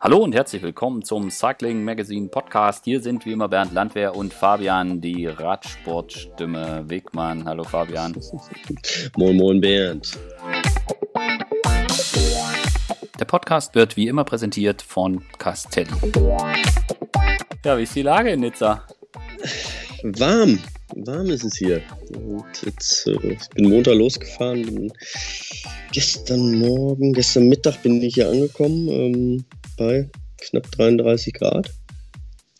[0.00, 2.84] Hallo und herzlich willkommen zum Cycling Magazine Podcast.
[2.84, 7.44] Hier sind wie immer Bernd Landwehr und Fabian, die Radsportstimme Wegmann.
[7.44, 8.16] Hallo Fabian.
[9.16, 10.16] Moin, moin Bernd.
[13.18, 15.90] Der Podcast wird wie immer präsentiert von Castelli.
[17.64, 18.84] Ja, wie ist die Lage in Nizza?
[20.04, 20.60] Warm,
[20.94, 21.82] warm ist es hier.
[22.14, 24.92] Und jetzt, äh, ich bin Montag losgefahren, bin
[25.90, 29.44] gestern Morgen, gestern Mittag bin ich hier angekommen ähm,
[29.78, 31.70] bei knapp 33 Grad.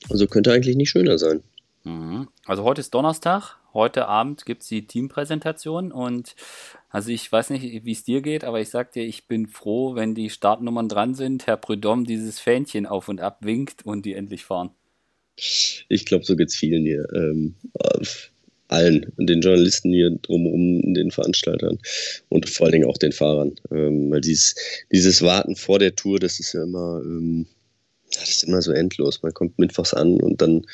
[0.09, 1.43] Also könnte eigentlich nicht schöner sein.
[1.85, 2.29] Mhm.
[2.47, 6.35] Also heute ist Donnerstag, heute Abend gibt es die Teampräsentation und
[6.89, 9.95] also ich weiß nicht, wie es dir geht, aber ich sag dir, ich bin froh,
[9.95, 14.15] wenn die Startnummern dran sind, Herr Prudhomme dieses Fähnchen auf und ab winkt und die
[14.15, 14.71] endlich fahren.
[15.37, 17.07] Ich glaube, so geht es vielen hier.
[17.15, 17.55] Ähm,
[18.69, 21.79] allen, den Journalisten hier drumherum, den Veranstaltern
[22.29, 23.55] und vor allen Dingen auch den Fahrern.
[23.71, 24.55] Ähm, weil dieses,
[24.93, 27.47] dieses Warten vor der Tour, das ist ja immer, ähm,
[28.13, 29.23] das ist immer so endlos.
[29.23, 30.67] Man kommt mittwochs an und dann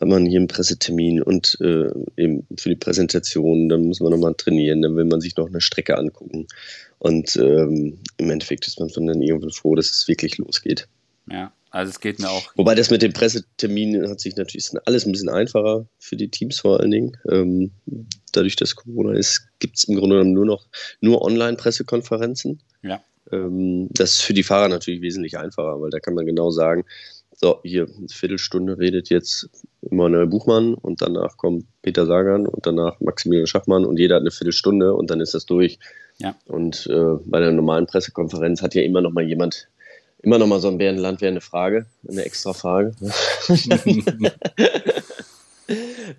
[0.00, 4.34] hat man hier einen Pressetermin und äh, eben für die Präsentation, dann muss man nochmal
[4.34, 6.46] trainieren, dann will man sich noch eine Strecke angucken.
[6.98, 10.88] Und ähm, im Endeffekt ist man dann irgendwann froh, dass es wirklich losgeht.
[11.30, 12.50] Ja, also es geht mir auch.
[12.56, 16.60] Wobei das mit den Presseterminen hat sich natürlich alles ein bisschen einfacher für die Teams
[16.60, 17.16] vor allen Dingen.
[17.30, 17.72] Ähm,
[18.32, 20.66] dadurch, dass Corona ist, gibt es im Grunde genommen nur noch
[21.00, 22.62] nur Online-Pressekonferenzen.
[22.82, 23.02] Ja.
[23.30, 26.84] Ähm, das ist für die Fahrer natürlich wesentlich einfacher, weil da kann man genau sagen,
[27.40, 29.48] so, hier, eine Viertelstunde redet jetzt
[29.82, 34.32] Immanuel Buchmann und danach kommt Peter Sagan und danach Maximilian Schachmann und jeder hat eine
[34.32, 35.78] Viertelstunde und dann ist das durch.
[36.18, 36.34] Ja.
[36.46, 39.68] Und äh, bei der normalen Pressekonferenz hat ja immer noch mal jemand
[40.22, 42.94] immer noch mal so ein Bärenland wäre eine Frage, eine extra Frage.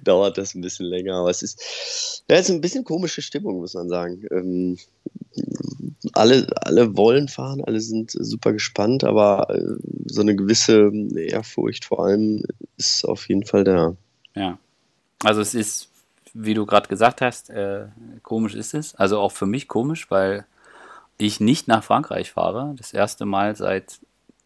[0.03, 3.57] Dauert das ein bisschen länger, aber es ist, ja, es ist ein bisschen komische Stimmung,
[3.59, 4.23] muss man sagen.
[4.31, 4.77] Ähm,
[6.13, 9.75] alle, alle wollen fahren, alle sind super gespannt, aber äh,
[10.05, 12.43] so eine gewisse Ehrfurcht vor allem
[12.77, 13.95] ist auf jeden Fall da.
[14.35, 14.59] Ja,
[15.23, 15.89] also es ist,
[16.33, 17.87] wie du gerade gesagt hast, äh,
[18.21, 18.95] komisch ist es.
[18.95, 20.45] Also auch für mich komisch, weil
[21.19, 22.73] ich nicht nach Frankreich fahre.
[22.77, 23.99] Das erste Mal seit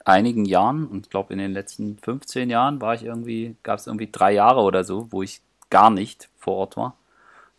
[0.03, 3.87] einigen Jahren und ich glaube in den letzten 15 Jahren war ich irgendwie, gab es
[3.87, 6.97] irgendwie drei Jahre oder so, wo ich gar nicht vor Ort war.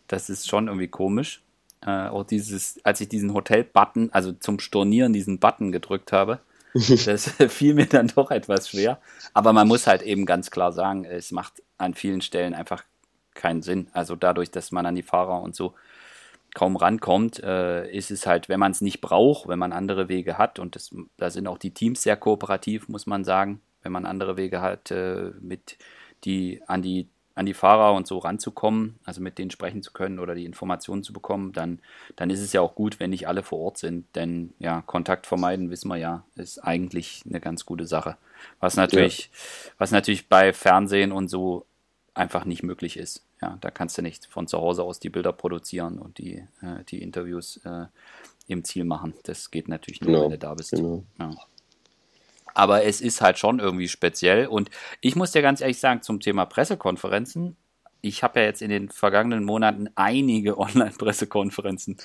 [0.08, 1.42] Das ist schon irgendwie komisch.
[1.80, 6.40] Äh, auch dieses, als ich diesen Hotel-Button, also zum Stornieren diesen Button gedrückt habe,
[6.74, 8.98] das fiel mir dann doch etwas schwer.
[9.32, 12.84] Aber man muss halt eben ganz klar sagen, es macht an vielen Stellen einfach
[13.34, 13.88] keinen Sinn.
[13.92, 15.74] Also dadurch, dass man an die Fahrer und so
[16.54, 20.38] kaum rankommt, äh, ist es halt, wenn man es nicht braucht, wenn man andere Wege
[20.38, 24.06] hat, und das, da sind auch die Teams sehr kooperativ, muss man sagen, wenn man
[24.06, 25.76] andere Wege hat, äh, mit
[26.24, 30.20] die an die an die Fahrer und so ranzukommen, also mit denen sprechen zu können
[30.20, 31.80] oder die Informationen zu bekommen, dann,
[32.14, 34.06] dann ist es ja auch gut, wenn nicht alle vor Ort sind.
[34.14, 38.16] Denn ja, Kontakt vermeiden, wissen wir ja, ist eigentlich eine ganz gute Sache.
[38.60, 39.74] Was natürlich, ja.
[39.78, 41.66] was natürlich bei Fernsehen und so
[42.14, 43.24] einfach nicht möglich ist.
[43.44, 46.82] Ja, da kannst du nicht von zu Hause aus die Bilder produzieren und die, äh,
[46.88, 47.88] die Interviews äh,
[48.46, 49.12] im Ziel machen.
[49.24, 50.22] Das geht natürlich nur, genau.
[50.22, 50.70] wenn du da bist.
[50.70, 51.04] Genau.
[51.18, 51.30] Ja.
[52.54, 54.46] Aber es ist halt schon irgendwie speziell.
[54.46, 54.70] Und
[55.02, 57.54] ich muss dir ganz ehrlich sagen, zum Thema Pressekonferenzen,
[58.00, 61.98] ich habe ja jetzt in den vergangenen Monaten einige Online-Pressekonferenzen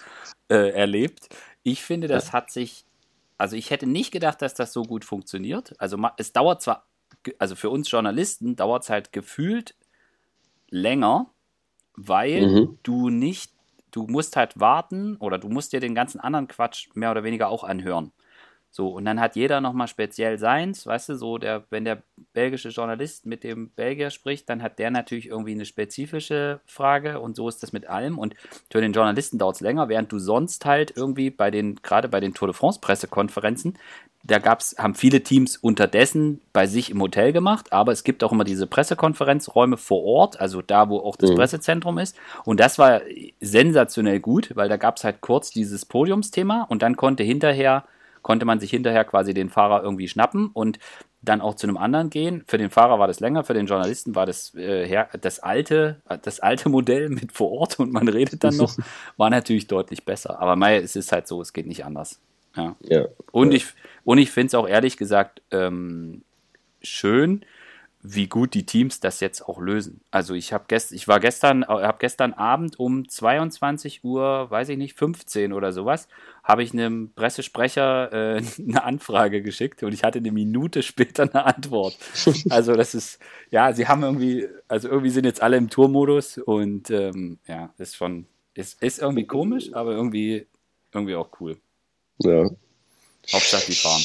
[0.49, 1.29] äh, erlebt.
[1.63, 2.83] Ich finde, das hat sich,
[3.37, 5.73] also ich hätte nicht gedacht, dass das so gut funktioniert.
[5.79, 6.85] Also es dauert zwar,
[7.37, 9.75] also für uns Journalisten dauert es halt gefühlt
[10.71, 11.27] länger,
[11.95, 12.79] weil mhm.
[12.83, 13.51] du nicht,
[13.91, 17.49] du musst halt warten oder du musst dir den ganzen anderen Quatsch mehr oder weniger
[17.49, 18.11] auch anhören.
[18.71, 22.03] So, und dann hat jeder nochmal speziell seins, weißt du, so der, wenn der
[22.33, 27.35] belgische Journalist mit dem Belgier spricht, dann hat der natürlich irgendwie eine spezifische Frage und
[27.35, 28.19] so ist das mit allem.
[28.19, 28.35] Und
[28.71, 32.19] für den Journalisten dauert es länger, während du sonst halt irgendwie bei den, gerade bei
[32.19, 33.77] den Tour de France Pressekonferenzen,
[34.23, 38.31] da gab's, haben viele Teams unterdessen bei sich im Hotel gemacht, aber es gibt auch
[38.31, 41.35] immer diese Pressekonferenzräume vor Ort, also da, wo auch das mhm.
[41.35, 42.15] Pressezentrum ist.
[42.43, 43.01] Und das war
[43.39, 47.85] sensationell gut, weil da gab es halt kurz dieses Podiumsthema und dann konnte hinterher
[48.21, 50.79] konnte man sich hinterher quasi den Fahrer irgendwie schnappen und
[51.21, 52.43] dann auch zu einem anderen gehen.
[52.47, 56.39] Für den Fahrer war das länger, für den Journalisten war das äh, das alte, das
[56.39, 58.75] alte Modell mit vor Ort und man redet dann noch,
[59.17, 60.39] war natürlich deutlich besser.
[60.41, 62.19] Aber mei, es ist halt so, es geht nicht anders.
[62.55, 62.75] Ja.
[62.81, 63.05] ja.
[63.31, 63.65] Und ich,
[64.03, 66.23] und ich finde es auch ehrlich gesagt ähm,
[66.81, 67.45] schön,
[68.01, 69.99] wie gut die Teams das jetzt auch lösen.
[70.09, 74.77] Also ich habe gest ich war gestern habe gestern Abend um 22 Uhr, weiß ich
[74.77, 76.07] nicht, 15 oder sowas,
[76.43, 81.45] habe ich einem Pressesprecher äh, eine Anfrage geschickt und ich hatte eine Minute später eine
[81.45, 81.97] Antwort.
[82.49, 83.19] Also das ist
[83.51, 87.97] ja, sie haben irgendwie also irgendwie sind jetzt alle im Tourmodus und ähm, ja, ist
[87.97, 90.47] schon ist, ist irgendwie komisch, aber irgendwie
[90.93, 91.57] irgendwie auch cool.
[92.19, 92.49] Ja.
[93.31, 94.03] Hauptsache die fahren.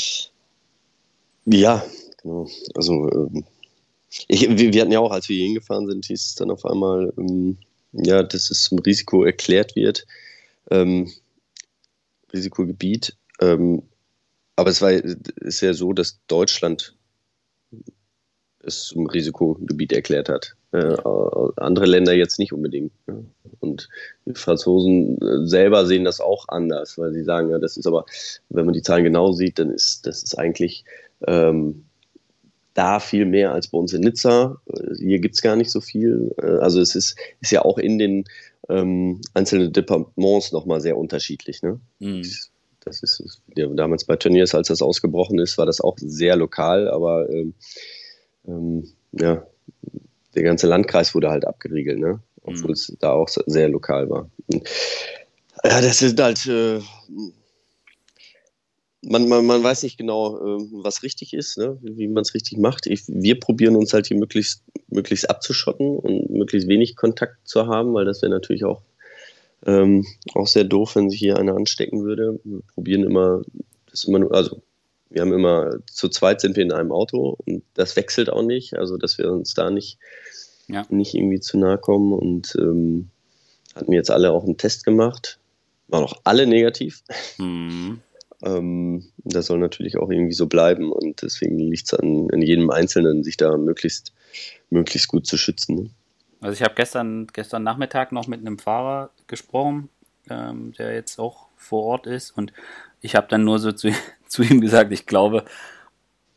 [1.46, 1.84] Ja,
[2.22, 2.48] genau.
[2.74, 3.44] Also ähm,
[4.28, 7.12] ich, wir, hatten ja auch, als wir hier hingefahren sind, hieß es dann auf einmal,
[7.18, 7.58] ähm,
[7.92, 10.06] ja, dass es zum Risiko erklärt wird.
[10.70, 11.10] Ähm,
[12.32, 13.16] Risikogebiet.
[13.40, 13.82] Ähm,
[14.56, 16.94] aber es war ist ja so, dass Deutschland
[18.60, 20.54] es zum Risikogebiet erklärt hat.
[20.72, 20.96] Äh,
[21.56, 22.92] andere Länder jetzt nicht unbedingt.
[23.06, 23.24] Ne?
[23.60, 23.88] Und
[24.26, 28.06] die Franzosen äh, selber sehen das auch anders, weil sie sagen, ja, das ist aber,
[28.48, 30.84] wenn man die Zahlen genau sieht, dann ist das ist eigentlich
[31.26, 31.84] ähm,
[32.74, 34.60] da viel mehr als bei uns in Nizza.
[34.66, 36.34] Äh, hier gibt es gar nicht so viel.
[36.42, 38.24] Äh, also es ist, ist ja auch in den
[38.68, 41.62] ähm, einzelnen Departements nochmal sehr unterschiedlich.
[41.62, 41.80] Ne?
[42.00, 42.22] Mhm.
[42.80, 46.90] Das ist ja, damals bei Turniers, als das ausgebrochen ist, war das auch sehr lokal,
[46.90, 47.54] aber ähm,
[48.46, 49.46] ähm, ja,
[50.34, 52.20] der ganze Landkreis wurde halt abgeriegelt, ne?
[52.42, 52.72] obwohl mhm.
[52.72, 54.28] es da auch sehr lokal war.
[54.52, 54.68] Und,
[55.64, 56.46] ja, das ist halt.
[56.46, 56.80] Äh,
[59.04, 61.78] man, man, man weiß nicht genau, äh, was richtig ist, ne?
[61.82, 62.86] wie man es richtig macht.
[62.86, 67.94] Ich, wir probieren uns halt hier möglichst, möglichst abzuschotten und möglichst wenig Kontakt zu haben,
[67.94, 68.82] weil das wäre natürlich auch,
[69.66, 70.04] ähm,
[70.34, 72.40] auch sehr doof, wenn sich hier einer anstecken würde.
[72.44, 73.42] Wir probieren immer,
[73.90, 74.62] das immer nur, also
[75.10, 78.76] wir haben immer, zu zweit sind wir in einem Auto und das wechselt auch nicht,
[78.76, 79.98] also dass wir uns da nicht
[80.68, 80.86] ja.
[80.88, 83.10] nicht irgendwie zu nahe kommen und ähm,
[83.74, 85.38] hatten jetzt alle auch einen Test gemacht.
[85.88, 87.02] Waren auch alle negativ.
[87.38, 88.00] Mhm.
[88.44, 92.70] Ähm, das soll natürlich auch irgendwie so bleiben und deswegen liegt es an, an, jedem
[92.70, 94.12] Einzelnen, sich da möglichst,
[94.70, 95.74] möglichst gut zu schützen.
[95.76, 95.90] Ne?
[96.40, 99.88] Also ich habe gestern, gestern Nachmittag noch mit einem Fahrer gesprochen,
[100.28, 102.52] ähm, der jetzt auch vor Ort ist und
[103.00, 103.90] ich habe dann nur so zu,
[104.28, 105.44] zu ihm gesagt, ich glaube,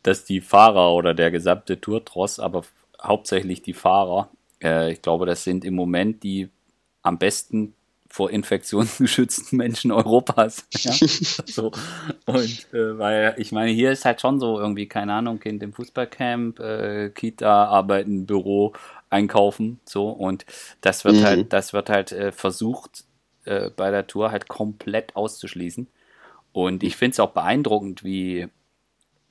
[0.04, 2.64] dass die Fahrer oder der gesamte Tour-Tross, aber
[3.02, 4.30] hauptsächlich die Fahrer.
[4.64, 6.50] Äh, ich glaube, das sind im Moment die
[7.02, 7.74] am besten
[8.18, 10.66] vor Infektionen geschützten Menschen Europas.
[10.72, 10.92] Ja?
[11.46, 11.72] so.
[12.26, 15.72] Und äh, weil ich meine, hier ist halt schon so irgendwie, keine Ahnung, Kind im
[15.72, 18.74] Fußballcamp, äh, Kita, arbeiten, Büro,
[19.12, 20.46] einkaufen, so und
[20.82, 21.24] das wird mhm.
[21.24, 23.06] halt, das wird halt äh, versucht
[23.46, 25.88] äh, bei der Tour halt komplett auszuschließen.
[26.54, 28.48] Und ich finde es auch beeindruckend, wie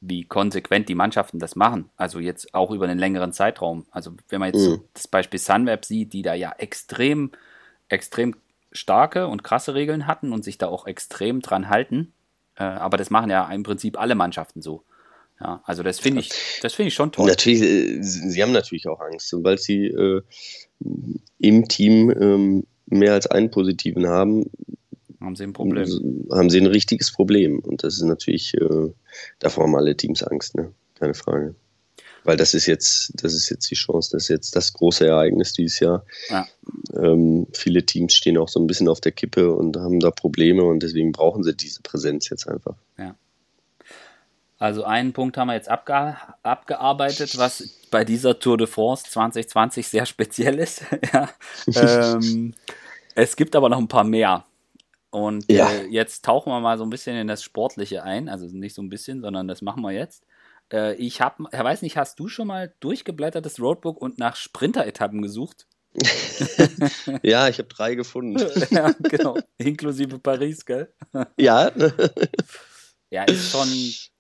[0.00, 1.90] wie konsequent die Mannschaften das machen.
[1.96, 3.86] Also jetzt auch über einen längeren Zeitraum.
[3.90, 4.82] Also wenn man jetzt mhm.
[4.94, 7.32] das Beispiel Sunweb sieht, die da ja extrem,
[7.88, 8.36] extrem
[8.72, 12.12] starke und krasse Regeln hatten und sich da auch extrem dran halten.
[12.56, 14.82] Äh, aber das machen ja im Prinzip alle Mannschaften so.
[15.40, 16.30] Ja, also das finde ich,
[16.62, 17.26] das finde ich schon toll.
[17.26, 20.22] Natürlich, äh, sie haben natürlich auch Angst, weil sie äh,
[21.38, 24.50] im Team ähm, mehr als einen Positiven haben,
[25.20, 26.26] haben sie ein Problem.
[26.30, 27.58] Haben sie ein richtiges Problem.
[27.58, 28.92] Und das ist natürlich, äh,
[29.38, 30.72] davor haben alle Teams Angst, ne?
[30.94, 31.54] Keine Frage.
[32.26, 35.52] Weil das ist jetzt, das ist jetzt die Chance, das ist jetzt das große Ereignis
[35.52, 36.05] dieses Jahr.
[36.28, 36.46] Ja.
[36.94, 40.64] Ähm, viele Teams stehen auch so ein bisschen auf der Kippe und haben da Probleme
[40.64, 42.75] und deswegen brauchen sie diese Präsenz jetzt einfach.
[42.99, 43.14] Ja.
[44.58, 49.87] Also einen Punkt haben wir jetzt abge abgearbeitet, was bei dieser Tour de France 2020
[49.87, 50.82] sehr speziell ist.
[51.12, 51.31] ja.
[52.14, 52.55] ähm,
[53.14, 54.44] es gibt aber noch ein paar mehr.
[55.11, 55.70] Und ja.
[55.70, 58.29] äh, jetzt tauchen wir mal so ein bisschen in das Sportliche ein.
[58.29, 60.25] Also nicht so ein bisschen, sondern das machen wir jetzt.
[60.72, 65.22] Äh, ich habe, Herr weiß nicht, hast du schon mal durchgeblättertes Roadbook und nach Sprinter-Etappen
[65.22, 65.66] gesucht?
[67.22, 68.38] ja, ich habe drei gefunden.
[68.70, 69.38] ja, genau.
[69.58, 70.92] Inklusive Paris, gell?
[71.38, 71.72] ja.
[73.10, 73.69] ja, ist schon,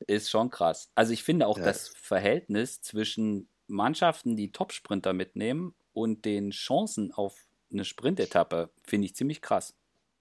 [0.06, 0.90] ist schon krass.
[0.94, 1.64] Also ich finde auch ja.
[1.64, 7.36] das Verhältnis zwischen Mannschaften, die Top-Sprinter mitnehmen und den Chancen auf
[7.72, 9.74] eine Sprintetappe, finde ich ziemlich krass.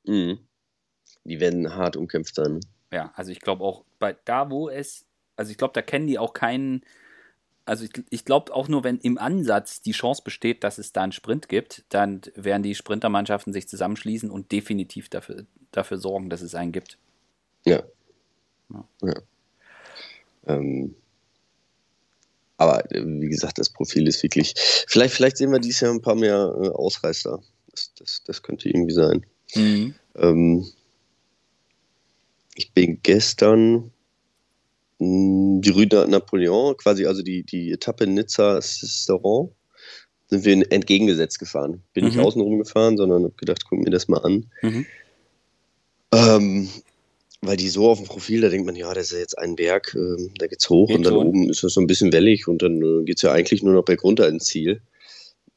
[0.03, 0.39] Mhm
[1.25, 2.59] die werden hart umkämpft sein.
[2.91, 5.04] Ja, also ich glaube auch bei da, wo es,
[5.35, 6.81] also ich glaube, da kennen die auch keinen,
[7.65, 11.03] also ich, ich glaube auch nur, wenn im Ansatz die Chance besteht, dass es da
[11.03, 16.41] einen Sprint gibt, dann werden die Sprintermannschaften sich zusammenschließen und definitiv dafür, dafür sorgen, dass
[16.41, 16.97] es einen gibt.
[17.65, 17.83] Ja.
[18.69, 18.87] ja.
[19.01, 19.21] ja.
[20.47, 20.95] Ähm,
[22.57, 24.53] aber äh, wie gesagt, das Profil ist wirklich.
[24.87, 27.41] Vielleicht, vielleicht sehen wir dieses Jahr ein paar mehr äh, Ausreißer.
[27.71, 29.25] Das, das, das könnte irgendwie sein.
[29.55, 29.95] Mhm.
[30.15, 30.65] Ähm,
[32.55, 33.91] ich bin gestern
[34.99, 39.51] die Rue Napoleon, quasi also die, die Etappe Nizza-Sisteron,
[40.27, 41.83] sind wir entgegengesetzt gefahren.
[41.93, 42.11] Bin mhm.
[42.11, 44.45] nicht außen rumgefahren, sondern habe gedacht, guck mir das mal an.
[44.61, 44.85] Mhm.
[46.13, 46.69] Ähm,
[47.41, 49.95] weil die so auf dem Profil, da denkt man, ja, das ist jetzt ein Berg,
[49.95, 51.27] äh, da geht's hoch geht und dann schon.
[51.27, 53.85] oben ist das so ein bisschen wellig und dann äh, geht's ja eigentlich nur noch
[53.85, 54.81] bergunter ins Ziel.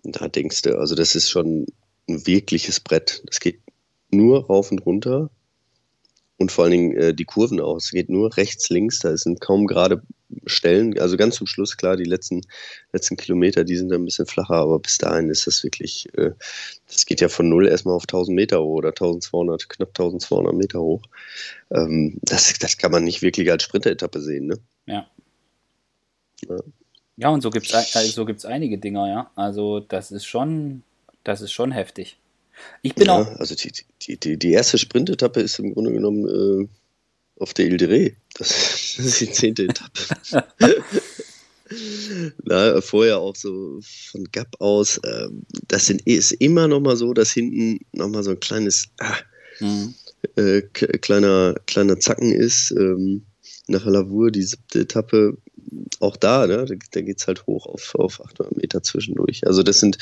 [0.02, 1.66] Und da denkst du, also das ist schon
[2.08, 3.22] ein wirkliches Brett.
[3.26, 3.60] Das geht
[4.10, 5.30] nur rauf und runter
[6.38, 7.76] und vor allen Dingen äh, die Kurven auch.
[7.76, 10.02] Es geht nur rechts, links, da sind kaum gerade
[10.46, 10.98] Stellen.
[10.98, 12.42] Also ganz zum Schluss, klar, die letzten,
[12.92, 16.32] letzten Kilometer, die sind ein bisschen flacher, aber bis dahin ist das wirklich, äh,
[16.86, 20.80] das geht ja von null erstmal auf 1000 Meter hoch oder 1200, knapp 1200 Meter
[20.80, 21.02] hoch.
[21.70, 24.58] Ähm, das, das kann man nicht wirklich als Sprinteretappe sehen, ne?
[24.86, 25.10] Ja.
[26.48, 26.56] Ja,
[27.16, 29.30] ja und so gibt es äh, so gibt's einige Dinger, ja.
[29.34, 30.82] Also das ist schon,
[31.24, 32.16] das ist schon heftig.
[32.82, 33.26] Ich bin ja, auch.
[33.38, 33.72] Also die,
[34.02, 36.68] die, die, die erste Sprintetappe ist im Grunde genommen äh,
[37.40, 38.14] auf der Ile de Ré.
[38.34, 38.48] Das,
[38.96, 40.44] das ist die zehnte Etappe.
[42.44, 44.98] Na, vorher auch so von Gap aus.
[44.98, 45.28] Äh,
[45.66, 49.16] das sind, ist immer noch mal so, dass hinten noch mal so ein kleines ah,
[49.60, 49.94] mhm.
[50.36, 52.70] äh, kleiner, kleiner Zacken ist.
[52.72, 53.26] Ähm,
[53.66, 55.36] nach Lavur, die siebte Etappe,
[56.00, 59.46] auch da, ne, da, da geht es halt hoch auf, auf 800 Meter zwischendurch.
[59.46, 59.98] Also das sind,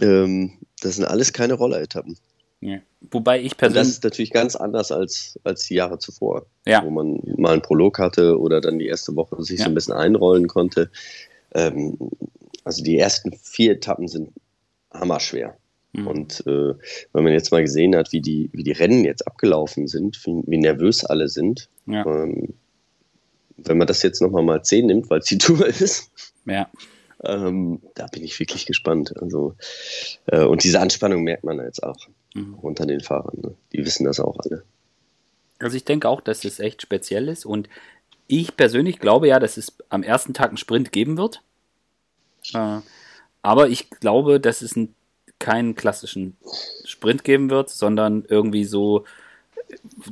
[0.00, 2.16] ähm, das sind alles keine Rolleretappen.
[2.60, 2.78] Ja.
[3.12, 3.80] Wobei ich persönlich.
[3.80, 6.84] Und das ist natürlich ganz anders als, als die Jahre zuvor, ja.
[6.84, 9.64] wo man mal einen Prolog hatte oder dann die erste Woche sich ja.
[9.64, 10.90] so ein bisschen einrollen konnte.
[11.54, 11.96] Ähm,
[12.64, 14.32] also die ersten vier Etappen sind
[14.92, 15.56] hammerschwer.
[15.92, 16.06] Mhm.
[16.06, 16.74] Und äh,
[17.12, 20.42] wenn man jetzt mal gesehen hat, wie die, wie die Rennen jetzt abgelaufen sind, wie,
[20.46, 22.04] wie nervös alle sind, ja.
[22.04, 22.54] ähm,
[23.56, 26.10] wenn man das jetzt nochmal mal 10 nimmt, weil es die Tour ist,
[26.44, 26.68] ja.
[27.24, 29.14] Ähm, da bin ich wirklich gespannt.
[29.20, 29.54] Also,
[30.26, 32.54] äh, und diese Anspannung merkt man jetzt auch mhm.
[32.54, 33.38] unter den Fahrern.
[33.40, 33.54] Ne?
[33.72, 34.62] Die wissen das auch alle.
[35.58, 37.68] Also ich denke auch, dass es echt speziell ist und
[38.28, 41.42] ich persönlich glaube ja, dass es am ersten Tag einen Sprint geben wird.
[42.54, 42.80] Äh,
[43.42, 44.94] aber ich glaube, dass es ein,
[45.38, 46.36] keinen klassischen
[46.84, 49.04] Sprint geben wird, sondern irgendwie so,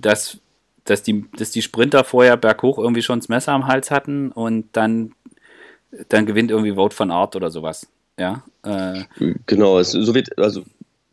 [0.01, 0.39] dass,
[0.85, 4.69] dass, die, dass die Sprinter vorher berghoch irgendwie schon das Messer am Hals hatten und
[4.73, 5.15] dann,
[6.09, 7.87] dann gewinnt irgendwie Vote von Art oder sowas.
[8.19, 8.45] Ja.
[8.62, 9.05] Äh,
[9.47, 10.64] genau, es, so wird, also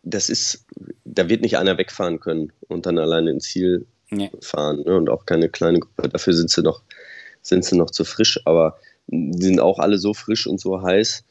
[0.03, 0.65] das ist,
[1.05, 4.31] da wird nicht einer wegfahren können und dann alleine ins Ziel nee.
[4.41, 4.83] fahren.
[4.85, 4.95] Ne?
[4.95, 6.09] Und auch keine kleine Gruppe.
[6.09, 6.81] Dafür sind sie noch,
[7.41, 8.77] sind sie noch zu frisch, aber
[9.07, 11.23] die sind auch alle so frisch und so heiß,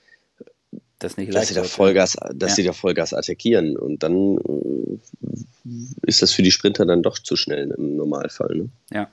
[0.99, 2.57] das dass, sie da, Vollgas, dass ja.
[2.57, 3.77] sie da Vollgas attackieren.
[3.77, 4.99] Und dann äh,
[6.07, 8.55] ist das für die Sprinter dann doch zu schnell im Normalfall.
[8.55, 8.69] Ne?
[8.93, 9.11] Ja.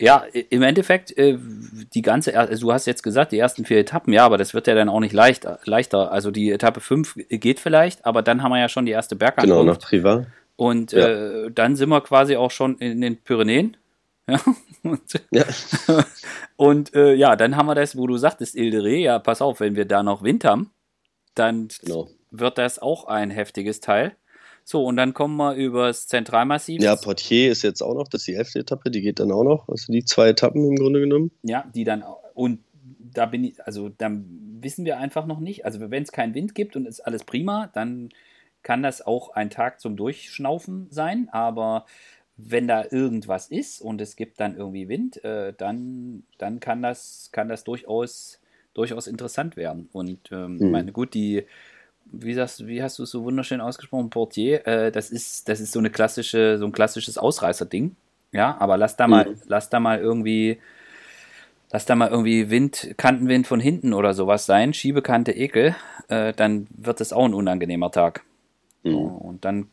[0.00, 1.38] Ja, im Endeffekt, äh,
[1.94, 4.66] die ganze, also du hast jetzt gesagt, die ersten vier Etappen, ja, aber das wird
[4.66, 6.10] ja dann auch nicht leicht, leichter.
[6.10, 9.60] Also die Etappe 5 geht vielleicht, aber dann haben wir ja schon die erste Bergankunft.
[9.60, 10.26] Genau, nach Privat.
[10.56, 11.08] Und ja.
[11.08, 13.76] äh, dann sind wir quasi auch schon in den Pyrenäen.
[14.28, 14.40] Ja.
[14.82, 15.44] Und, ja.
[16.56, 19.76] und äh, ja, dann haben wir das, wo du sagtest, Ildere, ja, pass auf, wenn
[19.76, 20.70] wir da noch Wind haben,
[21.34, 22.08] dann genau.
[22.30, 24.16] wird das auch ein heftiges Teil.
[24.70, 26.80] So, und dann kommen wir übers Zentralmassiv.
[26.80, 29.42] Ja, Portier ist jetzt auch noch, das ist die elfte Etappe, die geht dann auch
[29.42, 29.68] noch.
[29.68, 31.32] Also die zwei Etappen im Grunde genommen.
[31.42, 32.60] Ja, die dann, und
[33.00, 34.26] da bin ich, also dann
[34.60, 35.64] wissen wir einfach noch nicht.
[35.64, 38.10] Also wenn es keinen Wind gibt und ist alles prima, dann
[38.62, 41.28] kann das auch ein Tag zum Durchschnaufen sein.
[41.32, 41.84] Aber
[42.36, 47.30] wenn da irgendwas ist und es gibt dann irgendwie Wind, äh, dann, dann kann das,
[47.32, 48.40] kann das durchaus,
[48.74, 49.88] durchaus interessant werden.
[49.90, 50.70] Und ähm, mhm.
[50.70, 51.44] meine, gut, die
[52.12, 55.72] wie, sagst, wie hast du es so wunderschön ausgesprochen, Portier, äh, das ist, das ist
[55.72, 57.96] so eine klassische, so ein klassisches Ausreißer-Ding.
[58.32, 59.36] Ja, aber lass da mal, mhm.
[59.46, 60.58] lass da mal irgendwie,
[61.72, 65.74] lass da mal irgendwie Wind, Kantenwind von hinten oder sowas sein, Schiebekante Ekel,
[66.08, 68.22] äh, dann wird es auch ein unangenehmer Tag.
[68.82, 68.94] Mhm.
[68.94, 69.68] Und dann,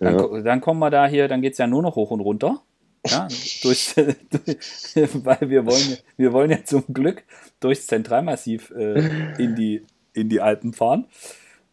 [0.00, 0.40] dann, ja.
[0.42, 2.62] dann kommen wir da hier, dann geht es ja nur noch hoch und runter.
[3.06, 3.26] Ja,
[3.62, 7.24] durch, weil wir wollen, wir wollen ja zum Glück
[7.60, 9.82] durchs Zentralmassiv äh, in die
[10.14, 11.06] in die Alpen fahren.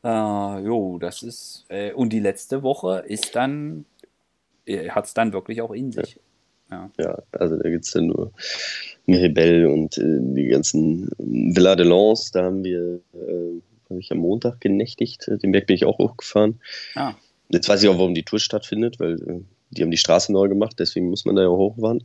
[0.04, 1.66] Äh, jo, das ist.
[1.70, 3.86] Äh, und die letzte Woche ist dann,
[4.66, 6.20] äh, hat es dann wirklich auch in sich.
[6.72, 8.32] Ja, ja also da gibt es dann nur
[9.06, 14.20] Miribel und äh, die ganzen Villa de Lens, da haben wir, äh, habe ich am
[14.20, 16.62] Montag genächtigt, den Berg bin ich auch hochgefahren.
[16.96, 17.16] Ah.
[17.50, 20.48] Jetzt weiß ich auch, warum die Tour stattfindet, weil äh, die haben die Straße neu
[20.48, 22.04] gemacht, deswegen muss man da ja hochfahren.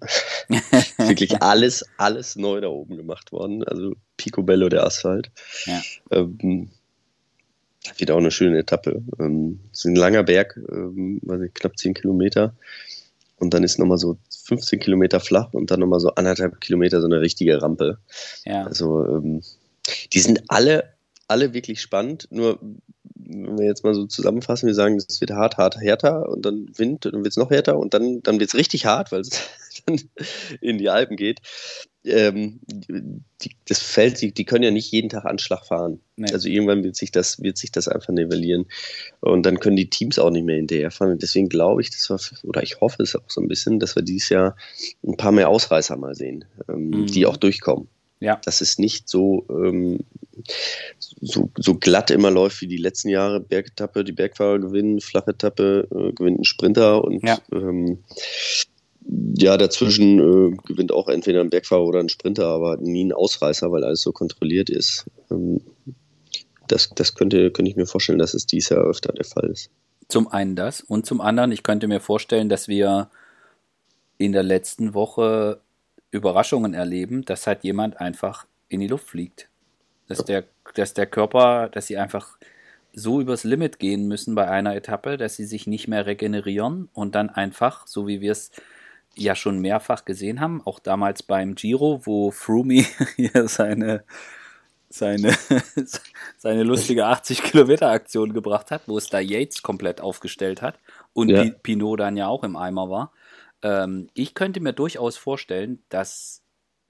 [0.99, 3.65] Wirklich alles, alles neu da oben gemacht worden.
[3.65, 5.31] Also Picobello der Asphalt.
[5.67, 5.81] Ja.
[6.11, 6.71] Ähm,
[7.97, 9.03] wieder auch eine schöne Etappe.
[9.19, 12.55] Ähm, es ist ein langer Berg, ähm, weiß ich, knapp 10 Kilometer.
[13.37, 17.07] Und dann ist nochmal so 15 Kilometer flach und dann nochmal so anderthalb Kilometer so
[17.07, 17.99] eine richtige Rampe.
[18.45, 18.65] Ja.
[18.65, 19.43] Also ähm,
[20.13, 20.95] die sind alle,
[21.29, 22.29] alle wirklich spannend.
[22.31, 22.59] Nur
[23.27, 26.69] wenn wir jetzt mal so zusammenfassen, wir sagen, es wird hart, hart, härter und dann
[26.77, 29.31] Wind, dann wird es noch härter und dann, dann wird es richtig hart, weil es
[29.87, 30.01] dann
[30.61, 31.41] in die Alpen geht.
[32.07, 36.01] Ähm, die, das Feld, die, die, können ja nicht jeden Tag Anschlag fahren.
[36.17, 36.31] Nee.
[36.33, 38.67] Also irgendwann wird sich, das, wird sich das einfach nivellieren.
[39.21, 41.15] Und dann können die Teams auch nicht mehr hinterherfahren.
[41.15, 43.97] Und deswegen glaube ich, dass wir, oder ich hoffe es auch so ein bisschen, dass
[43.97, 44.55] wir dieses Jahr
[45.03, 47.07] ein paar mehr Ausreißer mal sehen, ähm, mhm.
[47.07, 47.89] die auch durchkommen.
[48.25, 48.41] Ja.
[48.45, 50.01] Dass es nicht so, ähm,
[50.99, 53.41] so, so glatt immer läuft wie die letzten Jahre.
[53.41, 57.99] Bergetappe, die Bergfahrer gewinnen, flache Etappe äh, gewinnt ein Sprinter und ja, ähm,
[59.37, 63.71] ja dazwischen äh, gewinnt auch entweder ein Bergfahrer oder ein Sprinter, aber nie ein Ausreißer,
[63.71, 65.05] weil alles so kontrolliert ist.
[65.31, 65.61] Ähm,
[66.69, 69.71] das, das könnte, könnte ich mir vorstellen, dass es dieses Jahr öfter der Fall ist.
[70.09, 73.11] Zum einen das und zum anderen, ich könnte mir vorstellen, dass wir
[74.19, 75.61] in der letzten Woche
[76.15, 79.49] Überraschungen erleben, dass halt jemand einfach in die Luft fliegt.
[80.07, 80.45] Dass der,
[80.75, 82.39] dass der Körper, dass sie einfach
[82.93, 87.15] so übers Limit gehen müssen bei einer Etappe, dass sie sich nicht mehr regenerieren und
[87.15, 88.51] dann einfach, so wie wir es
[89.17, 92.85] ja schon mehrfach gesehen haben, auch damals beim Giro, wo Froome
[93.17, 94.05] hier seine,
[94.89, 95.35] seine,
[96.37, 100.79] seine lustige 80 Kilometer Aktion gebracht hat, wo es da Yates komplett aufgestellt hat
[101.13, 101.45] und ja.
[101.63, 103.13] Pinot dann ja auch im Eimer war.
[103.65, 106.43] Ähm, ich könnte mir durchaus vorstellen, dass,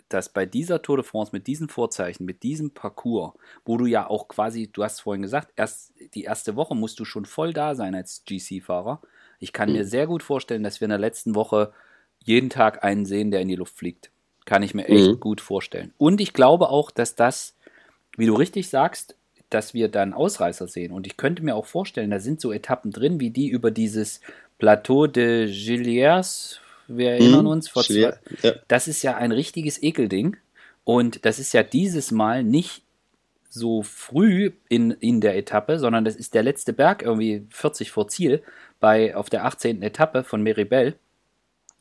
[0.08, 3.32] dass bei dieser Tour de France mit diesen Vorzeichen, mit diesem Parcours,
[3.64, 7.04] wo du ja auch quasi, du hast vorhin gesagt, erst die erste Woche musst du
[7.04, 9.00] schon voll da sein als GC-Fahrer.
[9.38, 9.76] Ich kann mhm.
[9.76, 11.72] mir sehr gut vorstellen, dass wir in der letzten Woche
[12.24, 14.10] jeden Tag einen sehen, der in die Luft fliegt.
[14.44, 15.20] Kann ich mir echt mhm.
[15.20, 15.94] gut vorstellen.
[15.96, 17.56] Und ich glaube auch, dass das,
[18.16, 19.16] wie du richtig sagst,
[19.48, 20.90] dass wir dann Ausreißer sehen.
[20.90, 24.20] Und ich könnte mir auch vorstellen, da sind so Etappen drin, wie die über dieses
[24.58, 26.60] Plateau de Gilliers.
[26.88, 27.52] Wir erinnern mhm.
[27.52, 28.52] uns, vor zwei, ja.
[28.68, 30.36] das ist ja ein richtiges Ekelding.
[30.84, 32.82] Und das ist ja dieses Mal nicht
[33.48, 38.08] so früh in, in der Etappe, sondern das ist der letzte Berg, irgendwie 40 vor
[38.08, 38.42] Ziel,
[38.80, 39.82] bei, auf der 18.
[39.82, 40.96] Etappe von Meribel.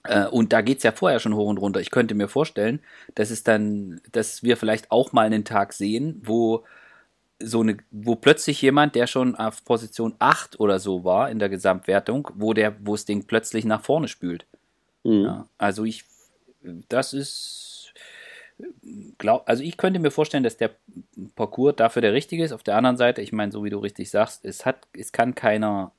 [0.03, 1.81] Äh, und da geht es ja vorher schon hoch und runter.
[1.81, 2.79] Ich könnte mir vorstellen,
[3.15, 6.63] dass es dann, dass wir vielleicht auch mal einen Tag sehen, wo
[7.41, 11.49] so eine, wo plötzlich jemand, der schon auf Position 8 oder so war in der
[11.49, 14.45] Gesamtwertung, wo der, wo es den plötzlich nach vorne spült.
[15.03, 15.23] Mhm.
[15.23, 16.05] Ja, also ich,
[16.89, 17.93] das ist,
[19.17, 20.71] glaub, also ich könnte mir vorstellen, dass der
[21.35, 22.51] Parcours dafür der richtige ist.
[22.51, 25.35] Auf der anderen Seite, ich meine, so wie du richtig sagst, es hat, es kann
[25.35, 25.91] keiner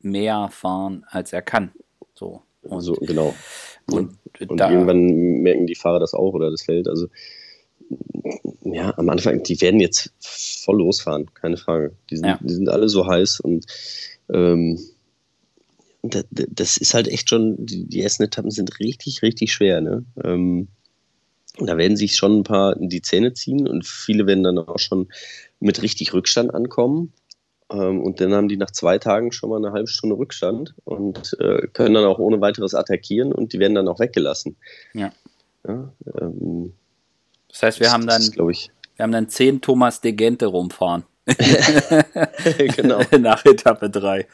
[0.00, 1.72] mehr fahren, als er kann.
[2.14, 2.42] So.
[2.62, 3.34] Und, so, genau.
[3.90, 5.06] Und, und da, irgendwann
[5.42, 6.88] merken die Fahrer das auch oder das Feld.
[6.88, 7.08] Also
[8.62, 11.92] ja, am Anfang, die werden jetzt voll losfahren, keine Frage.
[12.10, 12.38] Die sind, ja.
[12.40, 13.66] die sind alle so heiß und
[14.32, 14.78] ähm,
[16.02, 19.80] das ist halt echt schon, die, ersten Etappen sind richtig, richtig schwer.
[19.80, 20.04] Ne?
[20.24, 20.68] Ähm,
[21.58, 24.78] da werden sich schon ein paar in die Zähne ziehen und viele werden dann auch
[24.78, 25.08] schon
[25.58, 27.12] mit richtig Rückstand ankommen.
[27.70, 31.36] Ähm, und dann haben die nach zwei Tagen schon mal eine halbe Stunde Rückstand und
[31.40, 34.56] äh, können dann auch ohne weiteres attackieren und die werden dann auch weggelassen.
[34.94, 35.12] Ja.
[35.66, 36.72] ja ähm,
[37.48, 41.04] das heißt, wir haben dann, glaube ich, wir haben dann zehn Thomas de Gente rumfahren.
[42.76, 43.00] genau.
[43.18, 44.26] Nach Etappe 3.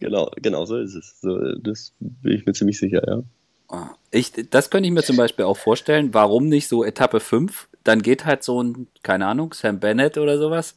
[0.00, 1.20] Genau, genau so ist es.
[1.20, 3.22] So, das bin ich mir ziemlich sicher, ja.
[3.70, 6.14] Ah, ich, das könnte ich mir zum Beispiel auch vorstellen.
[6.14, 7.68] Warum nicht so Etappe 5?
[7.84, 10.76] Dann geht halt so ein, keine Ahnung, Sam Bennett oder sowas.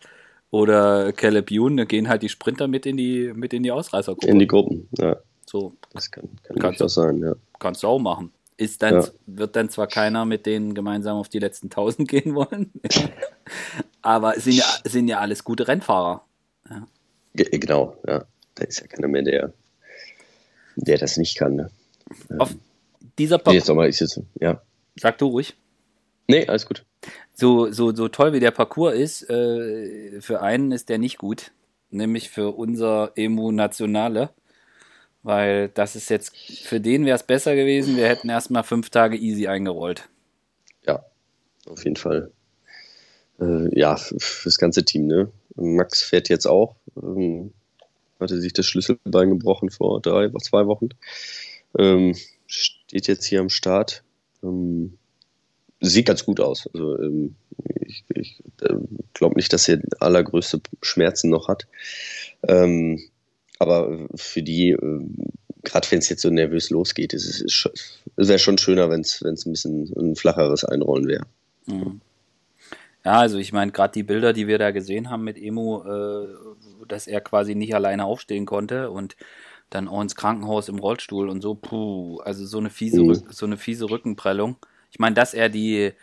[0.49, 4.27] Oder Caleb Youn, dann gehen halt die Sprinter mit in die, mit in die Ausreißergruppe.
[4.27, 5.15] In die Gruppen, ja.
[5.45, 5.73] So.
[5.93, 7.33] Das kann, kann kannst, auch sein, ja.
[7.59, 8.31] Kannst du auch machen.
[8.61, 9.07] Ist dann, ja.
[9.25, 12.71] Wird dann zwar keiner mit denen gemeinsam auf die letzten 1000 gehen wollen,
[14.03, 16.23] aber sind ja, sind ja alles gute Rennfahrer.
[16.69, 16.85] Ja.
[17.33, 18.23] Genau, ja.
[18.53, 19.53] Da ist ja keiner mehr, der,
[20.75, 21.55] der das nicht kann.
[21.55, 21.71] Ne?
[22.37, 22.53] Auf
[23.17, 24.61] dieser Pop jetzt mal, ist jetzt, ja.
[24.95, 25.55] Sag du ruhig.
[26.27, 26.85] Nee, alles gut.
[27.33, 31.51] So, so, so toll wie der Parcours ist, äh, für einen ist der nicht gut.
[31.89, 34.29] Nämlich für unser Emu Nationale.
[35.23, 39.17] Weil das ist jetzt, für den wäre es besser gewesen, wir hätten erstmal fünf Tage
[39.17, 40.09] easy eingerollt.
[40.85, 41.05] Ja,
[41.67, 42.31] auf jeden Fall.
[43.39, 45.31] Äh, ja, fürs ganze Team, ne?
[45.55, 46.75] Max fährt jetzt auch.
[47.01, 47.53] Ähm,
[48.19, 50.89] hatte sich das Schlüsselbein gebrochen vor drei, zwei Wochen.
[51.77, 52.15] Ähm,
[52.47, 54.03] steht jetzt hier am Start.
[54.43, 54.97] Ähm,
[55.79, 56.69] sieht ganz gut aus.
[56.73, 57.35] Also ähm,
[57.85, 58.75] ich, ich äh,
[59.13, 61.67] glaube nicht, dass er allergrößte Schmerzen noch hat.
[62.47, 62.99] Ähm,
[63.61, 65.05] aber für die, äh,
[65.63, 67.69] gerade wenn es jetzt so nervös losgeht, ist es
[68.15, 71.25] es wäre schon schöner, wenn es ein bisschen ein flacheres Einrollen wäre.
[71.67, 72.01] Mhm.
[73.03, 76.27] Ja, also ich meine, gerade die Bilder, die wir da gesehen haben mit Emo, äh,
[76.87, 79.15] dass er quasi nicht alleine aufstehen konnte und
[79.69, 83.23] dann auch ins Krankenhaus im Rollstuhl und so, puh, also so eine fiese, mhm.
[83.29, 84.57] so eine fiese Rückenprellung.
[84.91, 85.93] Ich meine, dass er die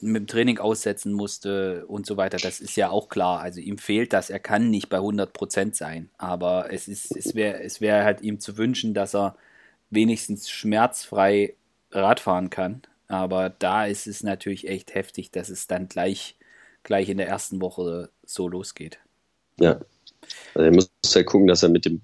[0.00, 3.40] mit dem Training aussetzen musste und so weiter, das ist ja auch klar.
[3.40, 6.10] Also ihm fehlt das, er kann nicht bei 100 Prozent sein.
[6.18, 9.36] Aber es, ist, es wäre es wär halt ihm zu wünschen, dass er
[9.90, 11.54] wenigstens schmerzfrei
[11.90, 12.82] Radfahren kann.
[13.08, 16.36] Aber da ist es natürlich echt heftig, dass es dann gleich,
[16.82, 18.98] gleich in der ersten Woche so losgeht.
[19.58, 19.80] Ja.
[20.54, 22.02] Also er muss ja gucken, dass er mit dem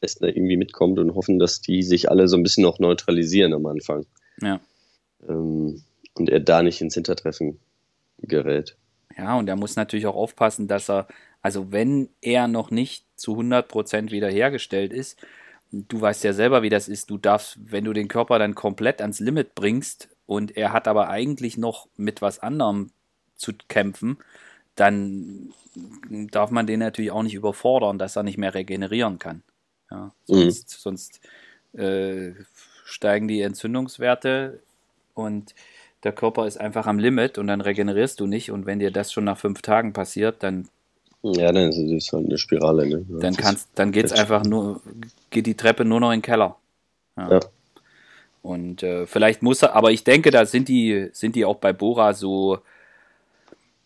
[0.00, 3.66] Besten irgendwie mitkommt und hoffen, dass die sich alle so ein bisschen noch neutralisieren am
[3.66, 4.04] Anfang.
[4.40, 4.60] Ja.
[5.28, 5.82] Ähm,
[6.14, 7.58] und er da nicht ins Hintertreffen
[8.18, 8.76] gerät.
[9.16, 11.06] Ja, und er muss natürlich auch aufpassen, dass er,
[11.42, 15.20] also wenn er noch nicht zu 100% wiederhergestellt ist,
[15.70, 19.00] du weißt ja selber, wie das ist, du darfst, wenn du den Körper dann komplett
[19.00, 22.90] ans Limit bringst und er hat aber eigentlich noch mit was anderem
[23.36, 24.18] zu kämpfen,
[24.76, 25.52] dann
[26.30, 29.42] darf man den natürlich auch nicht überfordern, dass er nicht mehr regenerieren kann.
[29.90, 30.80] Ja, sonst, mhm.
[30.80, 31.20] sonst
[31.74, 32.32] äh,
[32.84, 34.60] steigen die Entzündungswerte
[35.14, 35.54] und
[36.04, 38.50] der Körper ist einfach am Limit und dann regenerierst du nicht.
[38.50, 40.68] Und wenn dir das schon nach fünf Tagen passiert, dann.
[41.22, 43.06] Ja, dann ist es halt eine Spirale, ne?
[43.20, 44.80] Dann kannst, dann geht's einfach nur,
[45.30, 46.56] geht die Treppe nur noch in den Keller.
[47.16, 47.30] Ja.
[47.30, 47.40] ja.
[48.42, 51.72] Und äh, vielleicht muss er, aber ich denke, da sind die, sind die auch bei
[51.72, 52.58] Bora so,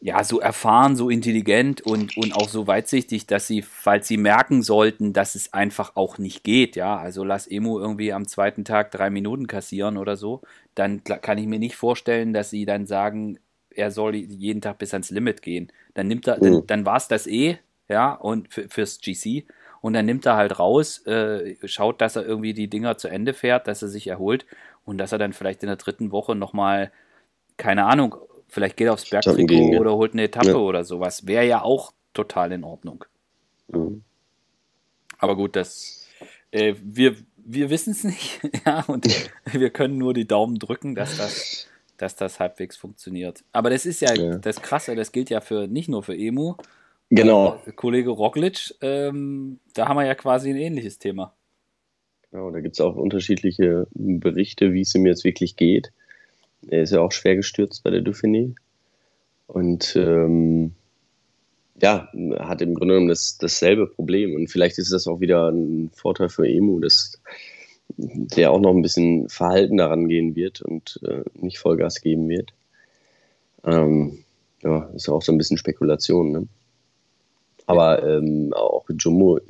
[0.01, 4.63] ja, so erfahren, so intelligent und, und auch so weitsichtig, dass sie, falls sie merken
[4.63, 8.91] sollten, dass es einfach auch nicht geht, ja, also lass Emo irgendwie am zweiten Tag
[8.91, 10.43] drei Minuten kassieren oder so,
[10.75, 13.39] dann kann ich mir nicht vorstellen, dass sie dann sagen,
[13.71, 15.71] er soll jeden Tag bis ans Limit gehen.
[15.95, 16.43] Dann nimmt er, mhm.
[16.43, 19.47] dann, dann war es das eh, ja, und fürs GC.
[19.81, 23.35] Und dann nimmt er halt raus, äh, schaut, dass er irgendwie die Dinger zu Ende
[23.35, 24.47] fährt, dass er sich erholt
[24.85, 26.91] und dass er dann vielleicht in der dritten Woche nochmal,
[27.57, 28.17] keine Ahnung,
[28.49, 30.57] Vielleicht geht er aufs Bergtrikot oder holt eine Etappe ja.
[30.57, 31.27] oder sowas.
[31.27, 33.05] Wäre ja auch total in Ordnung.
[33.69, 34.03] Mhm.
[35.19, 36.07] Aber gut, das
[36.51, 39.07] äh, wir, wir wissen es nicht, ja, und
[39.53, 43.45] wir können nur die Daumen drücken, dass das, dass das halbwegs funktioniert.
[43.53, 44.39] Aber das ist ja, ja.
[44.39, 46.55] das Krasse, das gilt ja für nicht nur für Emu.
[47.11, 47.61] Genau.
[47.67, 51.35] Äh, Kollege Roglic, ähm, da haben wir ja quasi ein ähnliches Thema.
[52.31, 55.93] Genau, da gibt es auch unterschiedliche Berichte, wie es ihm jetzt wirklich geht.
[56.69, 58.55] Er ist ja auch schwer gestürzt bei der Dauphiné.
[59.47, 60.73] Und ähm,
[61.81, 64.35] ja, hat im Grunde genommen das, dasselbe Problem.
[64.35, 67.21] Und vielleicht ist das auch wieder ein Vorteil für Emu, dass
[67.99, 72.53] der auch noch ein bisschen verhalten daran gehen wird und äh, nicht Vollgas geben wird.
[73.65, 74.25] Ähm,
[74.63, 76.33] ja, ist auch so ein bisschen Spekulation.
[76.33, 76.49] Ne?
[77.67, 79.41] Aber ähm, auch Jumbo,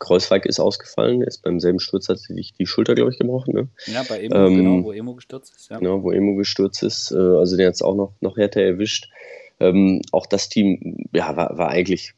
[0.00, 3.54] Kreuzweig ist ausgefallen, ist beim selben Sturz hat sich die Schulter, glaube ich, gebrochen.
[3.54, 3.68] Ne?
[3.86, 5.70] Ja, bei Emo, ähm, genau, wo Emo gestürzt ist.
[5.70, 5.78] Ja.
[5.78, 7.12] Genau, wo Emo gestürzt ist.
[7.12, 9.08] Äh, also den hat es auch noch, noch härter erwischt.
[9.60, 12.14] Ähm, auch das Team ja, war, war eigentlich,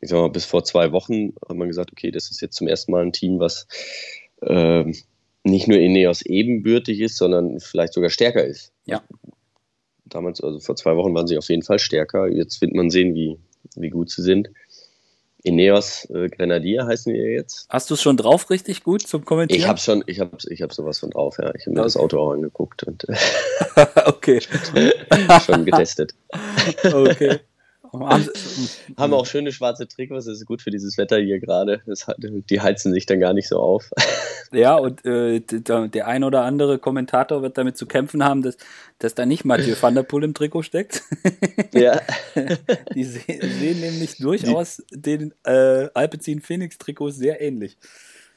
[0.00, 2.68] ich sag mal, bis vor zwei Wochen hat man gesagt, okay, das ist jetzt zum
[2.68, 3.66] ersten Mal ein Team, was
[4.42, 4.84] äh,
[5.42, 8.72] nicht nur Ineos ebenbürtig ist, sondern vielleicht sogar stärker ist.
[8.84, 9.02] Ja.
[10.04, 12.28] Damals, also vor zwei Wochen waren sie auf jeden Fall stärker.
[12.28, 13.38] Jetzt wird man sehen, wie,
[13.80, 14.50] wie gut sie sind.
[15.44, 17.66] Ineos äh, Grenadier heißen wir jetzt.
[17.68, 19.60] Hast du es schon drauf richtig gut zum Kommentieren?
[19.60, 21.52] Ich habe schon, ich habe ich hab sowas von drauf, ja.
[21.54, 21.86] Ich habe mir okay.
[21.86, 23.16] das Auto auch angeguckt und äh,
[24.06, 24.40] okay.
[25.44, 26.14] schon getestet.
[26.84, 27.40] okay.
[28.96, 31.82] Haben auch schöne schwarze Trikots, das ist gut für dieses Wetter hier gerade.
[32.18, 33.90] Die heizen sich dann gar nicht so auf.
[34.54, 38.58] Ja, und äh, der, der ein oder andere Kommentator wird damit zu kämpfen haben, dass,
[38.98, 41.02] dass da nicht Mathieu van der Poel im Trikot steckt.
[41.72, 42.02] Ja.
[42.94, 47.78] Die sehen, sehen nämlich durchaus Die, den äh, Alpecin Phoenix Trikots sehr ähnlich.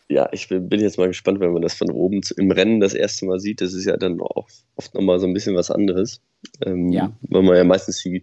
[0.07, 2.93] Ja, ich bin, bin, jetzt mal gespannt, wenn man das von oben im Rennen das
[2.93, 3.59] erste Mal sieht.
[3.59, 6.21] Das ist ja dann auch oft nochmal so ein bisschen was anderes.
[6.63, 7.11] Ähm, ja.
[7.21, 8.21] Weil man ja meistens die,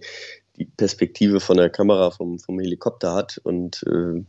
[0.56, 4.22] die Perspektive von der Kamera vom, vom Helikopter hat und äh,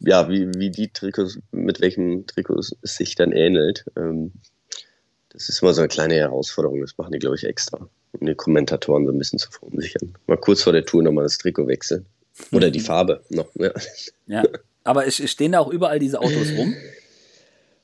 [0.00, 3.86] ja, wie, wie die Trikots, mit welchem Trikot es sich dann ähnelt.
[3.96, 4.32] Ähm,
[5.30, 6.80] das ist immer so eine kleine Herausforderung.
[6.80, 10.14] Das machen die, glaube ich, extra, um die Kommentatoren so ein bisschen zu verunsichern.
[10.26, 12.06] Mal kurz vor der Tour nochmal das Trikot wechseln.
[12.52, 13.48] Oder die Farbe noch.
[13.54, 13.72] Ja,
[14.26, 14.42] ja.
[14.82, 16.74] aber es stehen da auch überall diese Autos rum?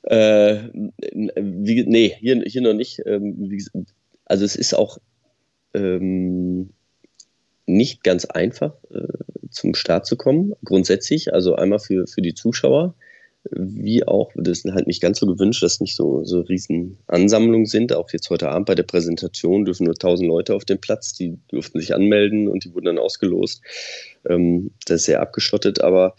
[0.09, 3.03] Äh, wie, nee, hier, hier noch nicht.
[3.07, 3.59] Ähm,
[4.25, 4.99] also es ist auch
[5.75, 6.71] ähm,
[7.67, 9.07] nicht ganz einfach, äh,
[9.51, 11.33] zum Start zu kommen, grundsätzlich.
[11.33, 12.95] Also einmal für, für die Zuschauer,
[13.51, 17.67] wie auch, das ist halt nicht ganz so gewünscht, dass nicht so, so riesen Ansammlungen
[17.67, 17.93] sind.
[17.93, 21.39] Auch jetzt heute Abend bei der Präsentation dürfen nur 1000 Leute auf dem Platz, die
[21.49, 23.63] durften sich anmelden und die wurden dann ausgelost.
[24.29, 26.17] Ähm, das ist sehr abgeschottet, aber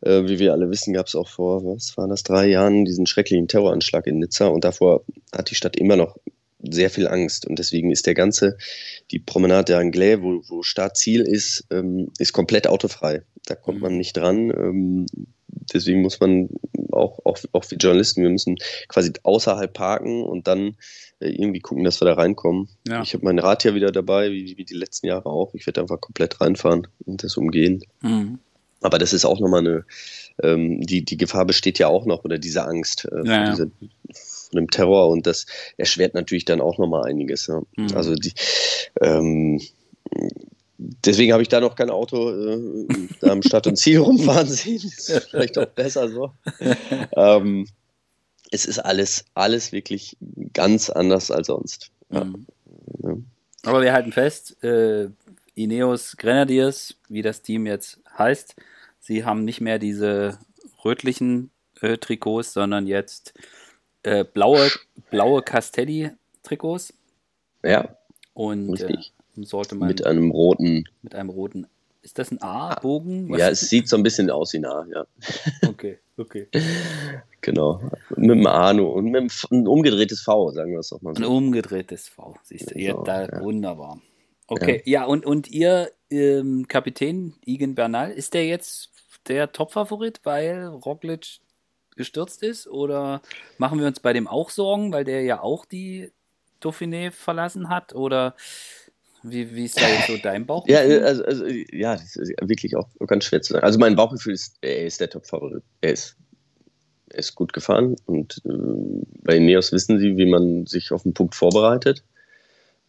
[0.00, 3.06] äh, wie wir alle wissen, gab es auch vor, was waren das, drei Jahren diesen
[3.06, 6.16] schrecklichen Terroranschlag in Nizza und davor hat die Stadt immer noch
[6.62, 7.46] sehr viel Angst.
[7.46, 8.56] Und deswegen ist der ganze,
[9.10, 13.22] die Promenade der Anglais, wo, wo Startziel ist, ähm, ist komplett autofrei.
[13.46, 14.50] Da kommt man nicht dran.
[14.50, 15.06] Ähm,
[15.72, 16.48] deswegen muss man
[16.92, 18.56] auch, auch, auch wie Journalisten, wir müssen
[18.88, 20.76] quasi außerhalb parken und dann
[21.20, 22.68] äh, irgendwie gucken, dass wir da reinkommen.
[22.86, 23.02] Ja.
[23.02, 25.54] Ich habe mein Rad ja wieder dabei, wie, wie die letzten Jahre auch.
[25.54, 27.84] Ich werde einfach komplett reinfahren und das umgehen.
[28.02, 28.38] Mhm.
[28.82, 29.84] Aber das ist auch nochmal eine,
[30.42, 33.70] ähm, die, die Gefahr besteht ja auch noch, oder diese Angst äh, ja, diese,
[34.50, 37.46] von dem Terror und das erschwert natürlich dann auch nochmal einiges.
[37.46, 37.62] Ja.
[37.76, 37.94] Mhm.
[37.94, 38.32] Also die,
[39.00, 39.60] ähm,
[40.78, 42.88] deswegen habe ich da noch kein Auto äh,
[43.22, 44.76] am Stadt und Ziel rumfahren sehen.
[44.76, 46.32] Ist vielleicht auch besser so.
[47.16, 47.66] ähm,
[48.50, 50.16] es ist alles, alles wirklich
[50.52, 51.90] ganz anders als sonst.
[52.10, 52.24] Ja.
[52.24, 52.46] Mhm.
[53.02, 53.16] Ja.
[53.62, 55.08] Aber wir halten fest, äh,
[55.54, 58.56] Ineos Grenadiers, wie das Team jetzt heißt,
[58.98, 60.38] sie haben nicht mehr diese
[60.84, 63.34] rötlichen äh, Trikots, sondern jetzt
[64.02, 64.70] äh, blaue,
[65.10, 66.94] blaue Castelli-Trikots.
[67.64, 67.96] Ja.
[68.34, 68.96] Und äh,
[69.36, 69.88] sollte man.
[69.88, 70.84] Mit einem roten.
[71.02, 71.66] Mit einem roten
[72.02, 73.34] Ist das ein A-Bogen?
[73.36, 75.06] Ja, es sieht so ein bisschen aus wie ein A, ja.
[75.68, 76.48] Okay, okay.
[77.40, 77.80] genau.
[78.16, 81.14] Mit dem A nur und mit einem, ein umgedrehtes V, sagen wir es doch mal
[81.14, 81.22] so.
[81.22, 82.78] Ein umgedrehtes V, siehst du.
[82.78, 83.40] Ihr so, da ja.
[83.40, 84.00] wunderbar.
[84.46, 88.90] Okay, ja, ja und, und ihr ähm, Kapitän Igen Bernal, ist der jetzt
[89.28, 91.40] der Top-Favorit, weil Roglic
[92.00, 92.66] gestürzt ist?
[92.66, 93.20] Oder
[93.58, 96.10] machen wir uns bei dem auch Sorgen, weil der ja auch die
[96.62, 97.94] Dauphiné verlassen hat?
[97.94, 98.34] Oder
[99.22, 100.66] wie, wie ist da jetzt so dein Bauch?
[100.68, 103.64] Ja, also, also, ja, das ist wirklich auch ganz schwer zu sagen.
[103.64, 105.62] Also mein Bauchgefühl ist, er ist der Top-Favorit.
[105.82, 106.16] Er ist,
[107.10, 111.12] er ist gut gefahren und äh, bei Neos wissen sie, wie man sich auf den
[111.12, 112.02] Punkt vorbereitet.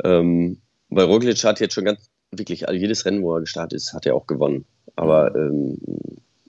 [0.04, 3.94] Ähm, bei Roglic hat jetzt schon ganz, wirklich, also jedes Rennen, wo er gestartet ist,
[3.94, 4.66] hat er auch gewonnen.
[4.96, 5.78] Aber ähm,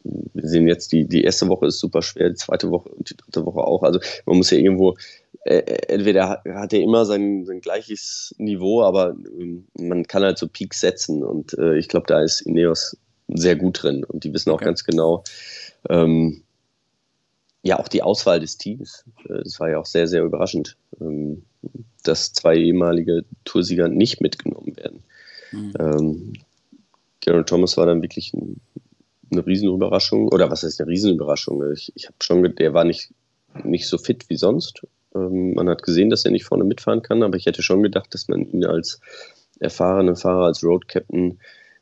[0.05, 3.17] wir sehen jetzt, die, die erste Woche ist super schwer, die zweite Woche und die
[3.17, 3.83] dritte Woche auch.
[3.83, 4.97] Also man muss ja irgendwo,
[5.45, 10.49] äh, entweder hat er immer sein, sein gleiches Niveau, aber ähm, man kann halt so
[10.49, 12.97] Peaks setzen und äh, ich glaube, da ist Ineos
[13.29, 14.67] sehr gut drin und die wissen auch okay.
[14.67, 15.25] ganz genau,
[15.89, 16.43] ähm,
[17.63, 21.45] ja, auch die Auswahl des Teams, äh, das war ja auch sehr, sehr überraschend, ähm,
[22.03, 25.03] dass zwei ehemalige Toursieger nicht mitgenommen werden.
[25.53, 25.73] Mhm.
[25.79, 26.33] Ähm,
[27.21, 28.61] Geraint Thomas war dann wirklich ein
[29.33, 30.29] eine Riesenüberraschung.
[30.29, 31.73] Oder was heißt eine Riesenüberraschung?
[31.73, 33.13] Ich, ich habe schon, der war nicht,
[33.65, 34.83] nicht so fit wie sonst.
[35.15, 38.15] Ähm, man hat gesehen, dass er nicht vorne mitfahren kann, aber ich hätte schon gedacht,
[38.15, 39.01] dass man ihn als
[39.61, 41.39] erfahrenen Fahrer, als Road Captain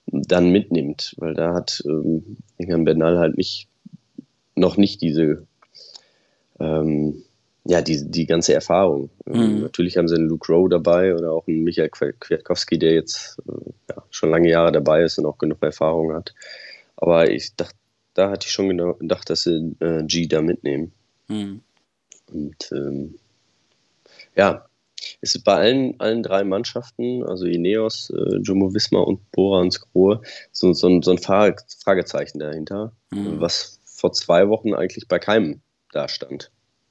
[0.06, 3.68] dann mitnimmt, weil da hat ähm, Herrn Bernal halt nicht,
[4.56, 5.46] noch nicht diese,
[6.58, 7.22] ähm,
[7.64, 9.10] ja, die, die ganze Erfahrung.
[9.26, 9.60] Ähm, mhm.
[9.62, 13.70] natürlich haben sie einen Luke Rowe dabei oder auch einen Michael Kwiatkowski, der jetzt äh,
[13.90, 16.34] ja, schon lange Jahre dabei ist und auch genug Erfahrung hat.
[17.00, 17.76] Aber ich dachte,
[18.14, 20.92] da hatte ich schon gedacht, dass sie äh, G da mitnehmen.
[21.28, 21.60] Mhm.
[22.32, 23.14] Und ähm,
[24.36, 24.66] ja,
[25.20, 29.72] es ist bei allen, allen drei Mannschaften, also Ineos, äh, Jumbo Visma und Bora und
[29.72, 30.20] Skrohe,
[30.52, 33.40] so, so, so ein Fragezeichen dahinter, mhm.
[33.40, 35.60] was vor zwei Wochen eigentlich bei keinem
[35.92, 36.50] da stand.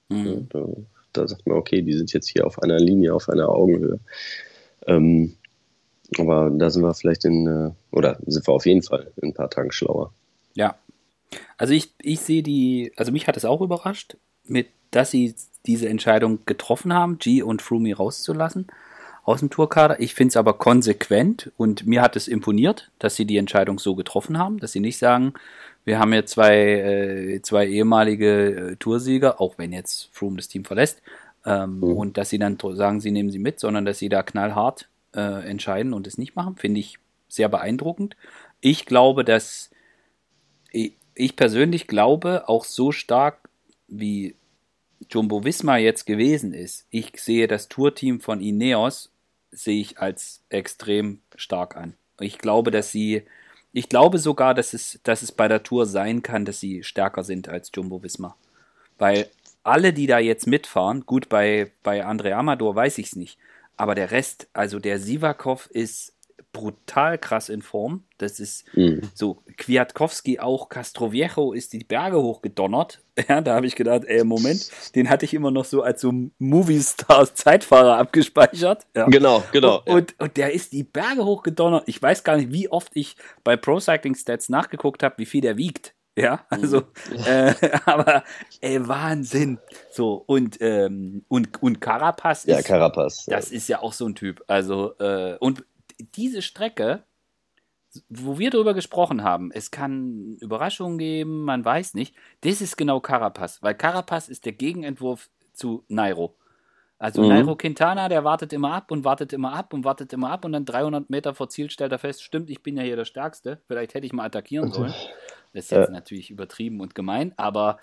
[0.09, 0.47] Mhm.
[0.49, 0.65] Da,
[1.13, 3.99] da, sagt man, okay, die sind jetzt hier auf einer Linie, auf einer Augenhöhe.
[4.87, 5.35] Ähm,
[6.17, 9.33] aber da sind wir vielleicht in, äh, oder sind wir auf jeden Fall in ein
[9.33, 10.11] paar Tagen schlauer.
[10.55, 10.75] Ja.
[11.57, 15.87] Also ich, ich sehe die, also mich hat es auch überrascht, mit, dass sie diese
[15.87, 18.67] Entscheidung getroffen haben, G und Frumi rauszulassen
[19.23, 19.99] aus dem Tourkader.
[19.99, 23.93] Ich finde es aber konsequent und mir hat es imponiert, dass sie die Entscheidung so
[23.93, 25.33] getroffen haben, dass sie nicht sagen,
[25.85, 30.65] wir haben jetzt zwei, äh, zwei ehemalige äh, Toursieger, auch wenn jetzt Froome das Team
[30.65, 31.01] verlässt,
[31.45, 31.83] ähm, mhm.
[31.83, 35.47] und dass sie dann sagen, sie nehmen sie mit, sondern dass sie da knallhart äh,
[35.47, 38.15] entscheiden und es nicht machen, finde ich sehr beeindruckend.
[38.61, 39.69] Ich glaube, dass
[41.19, 43.49] ich persönlich glaube, auch so stark
[43.87, 44.35] wie
[45.09, 49.11] Jumbo Visma jetzt gewesen ist, ich sehe das Tourteam von Ineos
[49.51, 51.95] sehe ich als extrem stark an.
[52.19, 53.23] Ich glaube, dass sie,
[53.73, 57.23] ich glaube sogar, dass es, dass es bei der Tour sein kann, dass sie stärker
[57.23, 58.35] sind als Jumbo Visma.
[58.97, 59.29] Weil
[59.63, 63.37] alle, die da jetzt mitfahren, gut, bei, bei Andre Amador weiß ich es nicht,
[63.79, 66.13] aber der Rest, also der Sivakov ist
[66.51, 68.03] brutal krass in Form.
[68.17, 69.09] Das ist mhm.
[69.13, 73.01] so, Kwiatkowski auch, Castroviejo ist die Berge hochgedonnert.
[73.27, 76.13] Ja, da habe ich gedacht, ey, Moment, den hatte ich immer noch so als so
[76.37, 78.87] Movie-Stars-Zeitfahrer abgespeichert.
[78.95, 79.07] Ja.
[79.07, 79.81] Genau, genau.
[79.85, 81.83] Und, und, und, der ist die Berge hochgedonnert.
[81.87, 85.41] Ich weiß gar nicht, wie oft ich bei Pro Cycling Stats nachgeguckt habe, wie viel
[85.41, 85.95] der wiegt.
[86.17, 87.23] Ja, also, mhm.
[87.25, 87.53] äh,
[87.85, 88.23] aber
[88.61, 89.59] ey, Wahnsinn.
[89.89, 92.55] So, und, ähm, und, und Carapaz ist.
[92.55, 93.25] Ja, Carapaz.
[93.25, 93.57] Das ja.
[93.57, 94.43] ist ja auch so ein Typ.
[94.47, 95.63] Also, äh, und
[96.15, 97.03] diese Strecke,
[98.09, 102.99] wo wir darüber gesprochen haben, es kann Überraschungen geben, man weiß nicht, das ist genau
[102.99, 106.35] Carapaz, weil Carapaz ist der Gegenentwurf zu Nairo.
[106.99, 107.29] Also mhm.
[107.29, 110.51] Nairo Quintana, der wartet immer ab und wartet immer ab und wartet immer ab und
[110.51, 113.61] dann 300 Meter vor Ziel stellt er fest, stimmt, ich bin ja hier der Stärkste,
[113.67, 114.93] vielleicht hätte ich mal attackieren sollen.
[115.53, 115.93] Das ist jetzt ja.
[115.93, 117.79] natürlich übertrieben und gemein, aber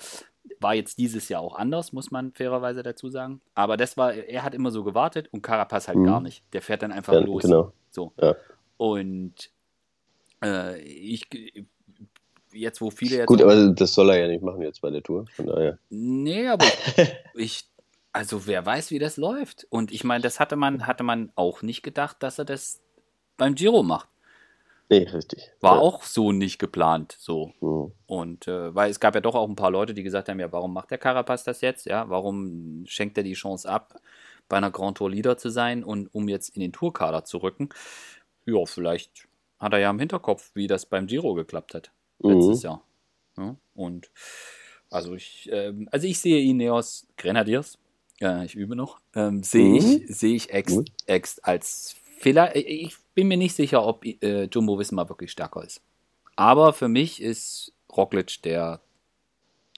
[0.61, 3.41] war jetzt dieses Jahr auch anders, muss man fairerweise dazu sagen.
[3.55, 6.05] Aber das war, er hat immer so gewartet und Carapaz halt mhm.
[6.05, 6.43] gar nicht.
[6.53, 7.43] Der fährt dann einfach ja, los.
[7.43, 7.73] Genau.
[7.91, 8.13] So.
[8.21, 8.37] Ja.
[8.77, 9.51] Und
[10.43, 11.29] äh, ich
[12.53, 13.27] jetzt, wo viele jetzt.
[13.27, 15.27] Gut, aber das soll er ja nicht machen jetzt bei der Tour.
[15.35, 15.79] Von daher.
[15.91, 16.67] Nee, aber
[17.35, 17.69] ich,
[18.13, 19.67] also wer weiß, wie das läuft.
[19.71, 22.81] Und ich meine, das hatte man, hatte man auch nicht gedacht, dass er das
[23.37, 24.09] beim Giro macht.
[24.89, 25.51] Nee, richtig.
[25.61, 25.81] War ja.
[25.81, 27.53] auch so nicht geplant, so.
[27.61, 27.93] Mhm.
[28.07, 30.53] Und äh, weil es gab ja doch auch ein paar Leute, die gesagt haben, ja,
[30.53, 31.87] warum macht der Carapaz das jetzt?
[31.87, 34.01] Ja, warum schenkt er die Chance ab,
[34.49, 37.71] bei einer Grand Tour Leader zu sein und um jetzt in den Tourkader zu rücken?
[38.45, 39.27] Ja, vielleicht
[39.59, 42.65] hat er ja im Hinterkopf, wie das beim Giro geklappt hat letztes mhm.
[42.65, 42.83] Jahr.
[43.39, 44.11] Ja, und
[44.89, 47.79] also ich, äh, also ich sehe Ineos Grenadiers,
[48.21, 49.77] äh, ich übe noch, ähm, sehe mhm.
[49.77, 52.55] ich, sehe ich ex, ex als Fehler.
[52.55, 55.81] Ich bin mir nicht sicher, ob äh, Jumbo Wismar wirklich stärker ist.
[56.37, 58.81] Aber für mich ist Roglic der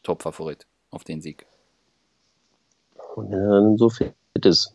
[0.03, 1.46] Top-Favorit auf den Sieg.
[3.14, 4.74] Und wenn er dann so fit ist.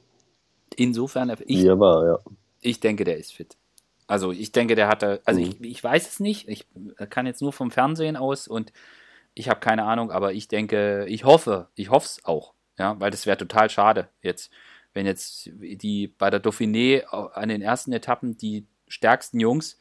[0.76, 2.19] Insofern, ich, er war, ja.
[2.62, 3.58] ich denke, der ist fit.
[4.08, 5.47] Also ich denke, der hatte, also mhm.
[5.47, 6.65] ich, ich weiß es nicht, ich
[7.10, 8.71] kann jetzt nur vom Fernsehen aus und
[9.34, 13.12] ich habe keine Ahnung, aber ich denke, ich hoffe, ich hoffe es auch, ja, weil
[13.12, 14.52] das wäre total schade jetzt,
[14.93, 19.77] wenn jetzt die bei der Dauphiné an den ersten Etappen die stärksten Jungs,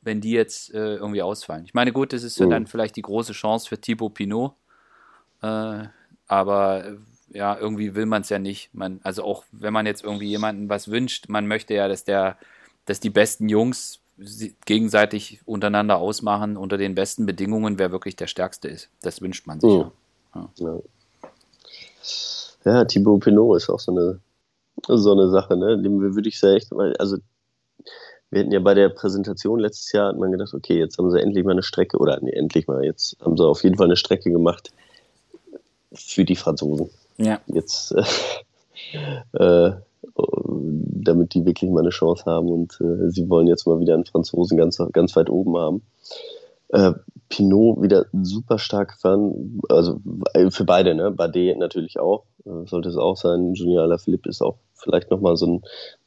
[0.00, 1.64] wenn die jetzt äh, irgendwie ausfallen.
[1.64, 2.50] Ich meine, gut, das ist mhm.
[2.50, 4.54] dann vielleicht die große Chance für Thibaut Pinot,
[5.42, 5.84] äh,
[6.26, 6.96] aber
[7.28, 8.72] ja, irgendwie will man es ja nicht.
[8.72, 12.38] Man, also auch wenn man jetzt irgendwie jemanden was wünscht, man möchte ja, dass der,
[12.84, 14.00] dass die besten Jungs
[14.64, 18.88] gegenseitig untereinander ausmachen unter den besten Bedingungen, wer wirklich der Stärkste ist.
[19.02, 19.90] Das wünscht man sich mhm.
[20.34, 20.48] ja.
[20.56, 20.80] ja.
[22.64, 24.18] Ja, Thibaut Pinot ist auch so eine,
[24.86, 25.80] so eine Sache, ne?
[25.80, 27.18] Dem würde ich sehr echt, also
[28.30, 31.20] wir hatten ja bei der Präsentation letztes Jahr, hat man gedacht, okay, jetzt haben sie
[31.20, 33.96] endlich mal eine Strecke, oder nee, endlich mal, jetzt haben sie auf jeden Fall eine
[33.96, 34.72] Strecke gemacht
[35.92, 36.90] für die Franzosen.
[37.18, 37.40] Ja.
[37.46, 37.94] Jetzt,
[39.32, 39.32] äh,
[39.68, 39.72] äh,
[40.14, 44.04] damit die wirklich mal eine Chance haben und äh, sie wollen jetzt mal wieder einen
[44.04, 45.82] Franzosen ganz, ganz weit oben haben.
[46.68, 46.92] Äh,
[47.28, 50.00] Pinot wieder super stark gefahren, also
[50.34, 51.10] äh, für beide, ne?
[51.10, 53.54] Bardet natürlich auch, äh, sollte es auch sein.
[53.54, 55.62] Junior Alaphilippe ist auch vielleicht nochmal so ein,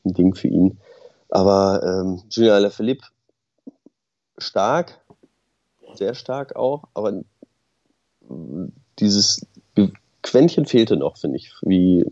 [0.05, 0.79] ein, Ding für ihn.
[1.29, 3.05] Aber ähm, Junior Alaphilippe
[4.37, 5.01] stark,
[5.95, 7.21] sehr stark auch, aber
[8.99, 9.45] dieses
[10.21, 11.51] Quäntchen fehlte noch, finde ich.
[11.61, 12.05] Wie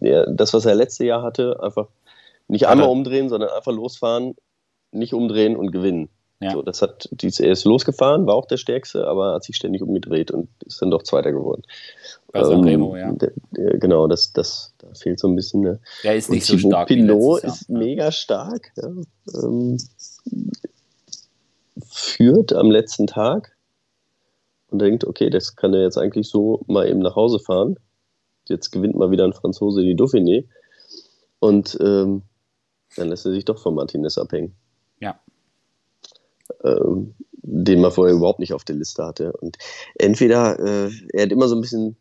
[0.00, 1.88] ja, das, was er letzte Jahr hatte, einfach
[2.48, 4.34] nicht einmal umdrehen, sondern einfach losfahren,
[4.92, 6.08] nicht umdrehen und gewinnen.
[6.40, 6.52] Ja.
[6.52, 10.30] So, das hat, er ist losgefahren, war auch der Stärkste, aber hat sich ständig umgedreht
[10.30, 11.62] und ist dann doch Zweiter geworden.
[12.30, 13.10] Bei ähm, Remo, ja.
[13.12, 15.62] Der, der, genau, das, das da fehlt so ein bisschen.
[15.62, 15.80] Ne?
[16.02, 16.88] Er ist nicht und so stark.
[16.88, 17.78] Pinot ist ja.
[17.78, 18.70] mega stark.
[18.76, 18.90] Ja.
[19.42, 19.78] Ähm,
[21.82, 23.56] führt am letzten Tag
[24.68, 27.76] und denkt, okay, das kann er jetzt eigentlich so mal eben nach Hause fahren.
[28.46, 30.44] Jetzt gewinnt mal wieder ein Franzose die Dauphiné.
[31.38, 32.22] Und ähm,
[32.96, 34.54] dann lässt er sich doch von Martinez abhängen.
[36.64, 37.14] Ähm,
[37.46, 39.32] den man vorher überhaupt nicht auf der Liste hatte.
[39.32, 39.56] Und
[39.94, 41.96] entweder, äh, er hat immer so ein bisschen,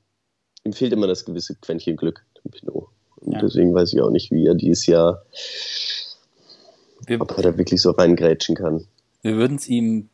[0.64, 2.88] ihm fehlt immer das gewisse Quäntchen Glück, dem Pinot.
[3.18, 3.40] Und ja.
[3.40, 5.24] deswegen weiß ich auch nicht, wie er dieses Jahr,
[7.06, 8.88] wir, ob er da wirklich so reingrätschen kann.
[9.22, 10.10] Wir würden es ihm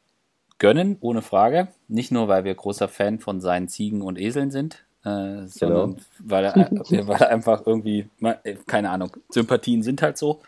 [0.60, 1.70] gönnen, ohne Frage.
[1.88, 6.04] Nicht nur, weil wir großer Fan von seinen Ziegen und Eseln sind, äh, sondern genau.
[6.20, 6.56] weil, er,
[7.08, 10.42] weil er einfach irgendwie, äh, keine Ahnung, Sympathien sind halt so.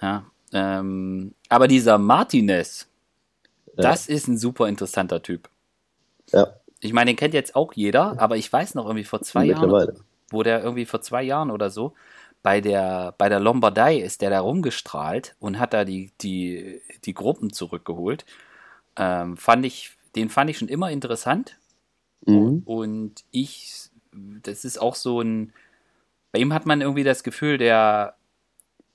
[0.00, 2.88] Ja, ähm, aber dieser Martinez.
[3.76, 5.48] Das ist ein super interessanter Typ.
[6.32, 6.54] Ja.
[6.80, 9.70] Ich meine, den kennt jetzt auch jeder, aber ich weiß noch irgendwie vor zwei Jahren,
[10.30, 11.94] wo der irgendwie vor zwei Jahren oder so
[12.42, 17.14] bei der, bei der Lombardei ist der da rumgestrahlt und hat da die, die, die
[17.14, 18.26] Gruppen zurückgeholt.
[18.96, 21.56] Ähm, fand ich, den fand ich schon immer interessant.
[22.26, 22.62] Mhm.
[22.64, 25.52] Und ich, das ist auch so ein,
[26.32, 28.16] bei ihm hat man irgendwie das Gefühl, der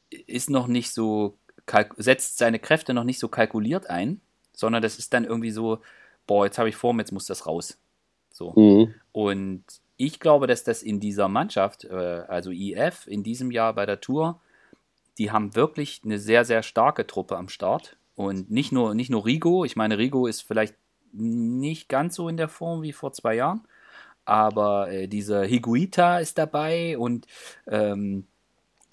[0.09, 1.37] ist noch nicht so,
[1.97, 4.19] setzt seine Kräfte noch nicht so kalkuliert ein,
[4.57, 5.79] sondern das ist dann irgendwie so,
[6.25, 7.77] boah, jetzt habe ich Form, jetzt muss das raus.
[8.31, 8.53] So.
[8.55, 8.93] Mhm.
[9.11, 9.63] Und
[9.97, 14.01] ich glaube, dass das in dieser Mannschaft, äh, also IF, in diesem Jahr bei der
[14.01, 14.41] Tour,
[15.17, 17.97] die haben wirklich eine sehr, sehr starke Truppe am Start.
[18.15, 20.75] Und nicht nur, nicht nur Rigo, ich meine, Rigo ist vielleicht
[21.13, 23.61] nicht ganz so in der Form wie vor zwei Jahren,
[24.25, 27.27] aber äh, dieser Higuita ist dabei und
[27.67, 28.25] ähm,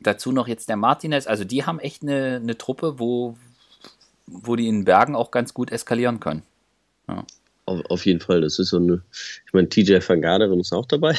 [0.00, 1.26] dazu noch jetzt der Martinez.
[1.26, 3.36] Also die haben echt eine, eine Truppe, wo,
[4.26, 6.42] wo die in Bergen auch ganz gut eskalieren können.
[7.08, 7.24] Ja.
[7.66, 9.02] Auf, auf, jeden Fall, das ist so eine,
[9.46, 11.16] ich meine, TJ van Garderen ist auch dabei.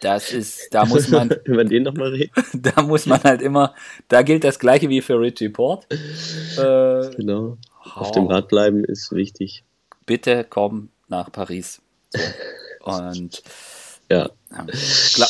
[0.00, 1.30] Das ist, da muss man.
[1.44, 2.32] Über den nochmal reden.
[2.54, 3.74] Da muss man halt immer,
[4.08, 5.86] da gilt das Gleiche wie für Richie Port.
[5.90, 7.58] Äh, genau.
[7.94, 8.12] Auf oh.
[8.12, 9.64] dem Rad bleiben ist wichtig.
[10.06, 11.80] Bitte komm nach Paris.
[12.80, 13.42] Und.
[14.10, 14.30] Ja.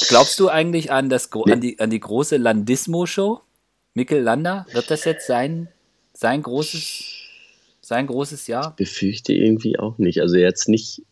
[0.09, 3.41] Glaubst du eigentlich an, das, an, die, an die große Landismo-Show?
[3.95, 5.69] Mikkel Lander, wird das jetzt sein,
[6.15, 7.05] sein großes,
[7.83, 8.71] sein großes Jahr?
[8.79, 10.21] Ich befürchte irgendwie auch nicht.
[10.21, 11.03] Also jetzt nicht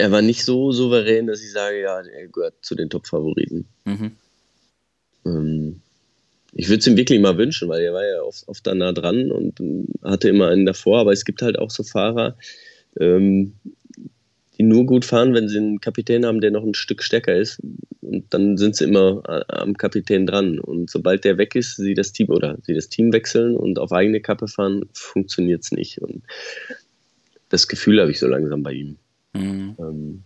[0.00, 3.66] er war nicht so souverän, dass ich sage, ja, er gehört zu den Top-Favoriten.
[3.84, 4.12] Mhm.
[5.26, 5.82] Ähm,
[6.52, 8.92] ich würde es ihm wirklich mal wünschen, weil er war ja oft, oft da nah
[8.92, 9.60] dran und
[10.02, 11.00] hatte immer einen davor.
[11.00, 12.36] Aber es gibt halt auch so Fahrer,
[12.98, 13.54] ähm,
[14.60, 17.62] die nur gut fahren, wenn sie einen Kapitän haben, der noch ein Stück stärker ist.
[18.02, 20.58] Und dann sind sie immer am Kapitän dran.
[20.58, 23.90] Und sobald der weg ist, sie das Team oder sie das Team wechseln und auf
[23.90, 26.02] eigene Kappe fahren, funktioniert es nicht.
[26.02, 26.24] Und
[27.48, 28.98] das Gefühl habe ich so langsam bei ihm.
[29.32, 29.76] Mhm.
[29.78, 30.24] Ähm,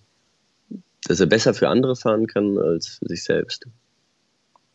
[1.07, 3.68] dass er besser für andere fahren kann als für sich selbst.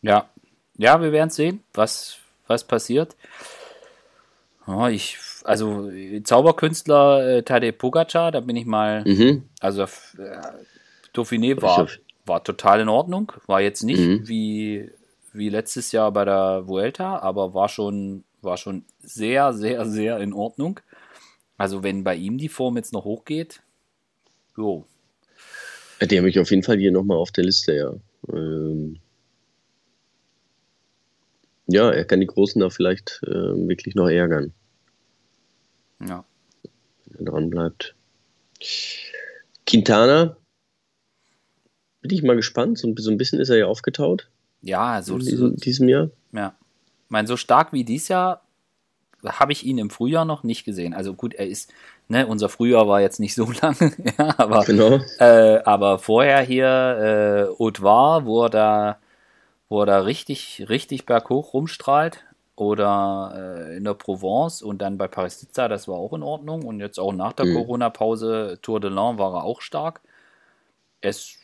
[0.00, 0.30] Ja,
[0.78, 3.14] ja, wir werden sehen, was, was passiert.
[4.66, 5.90] Ja, ich, also
[6.22, 9.48] Zauberkünstler äh, Tadej Pogacar, da bin ich mal, Mhm.
[9.60, 9.86] also äh,
[11.14, 11.88] Dauphiné war,
[12.26, 14.28] war total in Ordnung, war jetzt nicht Mhm.
[14.28, 14.90] wie,
[15.32, 20.32] wie letztes Jahr bei der Vuelta, aber war schon, war schon sehr, sehr, sehr in
[20.32, 20.80] Ordnung.
[21.56, 23.60] Also wenn bei ihm die Form jetzt noch hochgeht,
[24.56, 24.84] jo,
[26.02, 27.92] Die habe ich auf jeden Fall hier nochmal auf der Liste, ja.
[28.32, 29.00] Ähm,
[31.70, 33.30] ja, er kann die Großen da vielleicht äh,
[33.68, 34.52] wirklich noch ärgern,
[36.06, 36.24] ja.
[37.06, 37.94] wenn er dran bleibt.
[39.66, 40.36] Quintana,
[42.02, 42.78] bin ich mal gespannt.
[42.78, 44.28] So, ein- so ein bisschen ist er ja aufgetaut
[44.62, 46.10] Ja, so, in diesem, diesem Jahr.
[46.32, 46.54] Ja.
[47.04, 48.42] Ich meine, so stark wie dies Jahr
[49.24, 50.94] habe ich ihn im Frühjahr noch nicht gesehen.
[50.94, 51.72] Also gut, er ist,
[52.08, 54.98] ne, unser Frühjahr war jetzt nicht so lange, ja, aber, Genau.
[55.18, 56.66] äh, aber vorher hier
[57.52, 58.98] äh, Haute Var, wo er da,
[59.70, 62.24] wo er da richtig, richtig berghoch rumstrahlt.
[62.56, 63.32] Oder
[63.70, 66.66] äh, in der Provence und dann bei Paris-Nizza, das war auch in Ordnung.
[66.66, 67.54] Und jetzt auch nach der Mhm.
[67.54, 70.02] Corona-Pause Tour de l'An war er auch stark.
[71.00, 71.38] Es,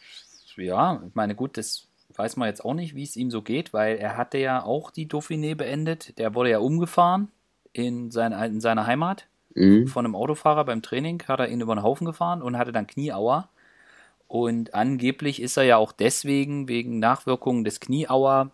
[0.57, 3.73] ja, ich meine, gut, das weiß man jetzt auch nicht, wie es ihm so geht,
[3.73, 6.19] weil er hatte ja auch die Dauphiné beendet.
[6.19, 7.29] Der wurde ja umgefahren
[7.73, 9.89] in, sein, in seiner Heimat Mhm.
[9.89, 12.87] von einem Autofahrer beim Training, hat er ihn über den Haufen gefahren und hatte dann
[12.87, 13.49] Knieauer.
[14.29, 18.51] Und angeblich ist er ja auch deswegen, wegen Nachwirkungen des Knieauer,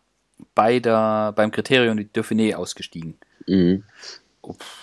[0.54, 3.16] bei der, beim Kriterium die Dauphiné ausgestiegen.
[3.46, 3.84] Mhm.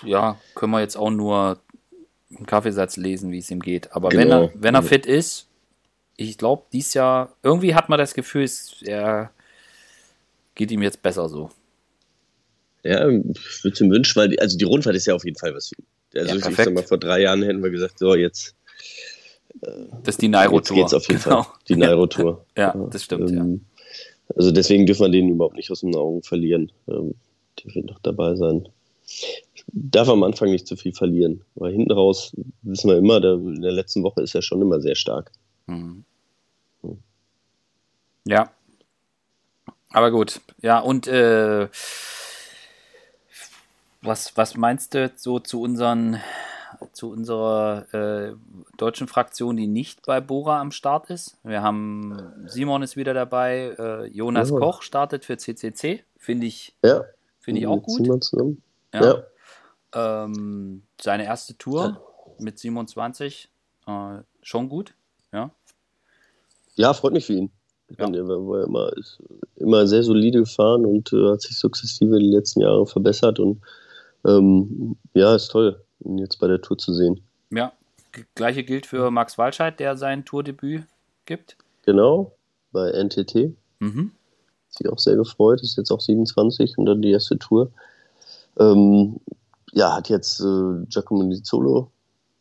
[0.04, 1.60] Ja, können wir jetzt auch nur
[2.30, 3.92] im Kaffeesatz lesen, wie es ihm geht.
[3.92, 4.22] Aber Genau.
[4.22, 5.46] wenn, er, wenn er fit ist,
[6.16, 9.30] ich glaube, dies Jahr, irgendwie hat man das Gefühl, es er
[10.54, 11.50] geht ihm jetzt besser so.
[12.82, 15.38] Ja, ich würde es ihm wünschen, weil die, also die Rundfahrt ist ja auf jeden
[15.38, 15.86] Fall was für ihn.
[16.14, 18.54] Also Ja, ich sag mal, vor drei Jahren hätten wir gesagt, so jetzt,
[19.60, 20.76] Das ist die Nairo jetzt Tour.
[20.76, 21.42] geht's auf jeden Genau.
[21.42, 21.54] Fall.
[21.68, 22.44] Die Nairo-Tour.
[22.56, 23.40] Ja, das stimmt, ja.
[23.40, 23.64] Ähm,
[24.36, 26.70] Also deswegen dürfen wir den überhaupt nicht aus den Augen verlieren.
[26.88, 27.14] Ähm,
[27.64, 28.68] der wird noch dabei sein.
[29.72, 32.32] Darf am Anfang nicht zu viel verlieren, weil hinten raus
[32.62, 35.32] wissen wir immer, der, in der letzten Woche ist er schon immer sehr stark.
[35.66, 36.04] Mhm.
[38.24, 38.50] Ja.
[39.92, 40.40] Aber gut.
[40.62, 41.68] Ja, und äh,
[44.02, 46.20] was, was meinst du so zu unseren
[46.92, 48.34] zu unserer äh,
[48.76, 51.36] deutschen Fraktion, die nicht bei Bora am Start ist?
[51.42, 54.58] Wir haben Simon ist wieder dabei, äh, Jonas Ja.
[54.58, 57.04] Koch startet für CCC, finde ich Ja,
[57.40, 58.06] finde ich auch gut.
[58.92, 59.22] Ja.
[59.92, 60.24] Ja.
[60.24, 62.00] Ähm, seine erste Tour
[62.38, 63.50] mit 27
[63.86, 64.94] äh, schon gut,
[65.32, 65.50] ja.
[66.74, 67.50] Ja, freut mich für ihn.
[67.98, 68.08] Ja.
[68.08, 69.18] Der war, war immer, ist
[69.56, 73.60] immer sehr solide gefahren und äh, hat sich sukzessive die letzten Jahre verbessert und
[74.24, 77.20] ähm, ja, ist toll, ihn jetzt bei der Tour zu sehen.
[77.50, 77.72] Ja,
[78.34, 80.84] gleiche gilt für Max Walscheid, der sein Tourdebüt
[81.26, 81.56] gibt.
[81.84, 82.32] Genau,
[82.72, 83.54] bei NTT.
[83.82, 84.12] Mhm.
[84.68, 87.70] sich auch sehr gefreut, ist jetzt auch 27 und dann die erste Tour.
[88.58, 89.18] Ähm,
[89.72, 91.90] ja, hat jetzt äh, Giacomo Nizzolo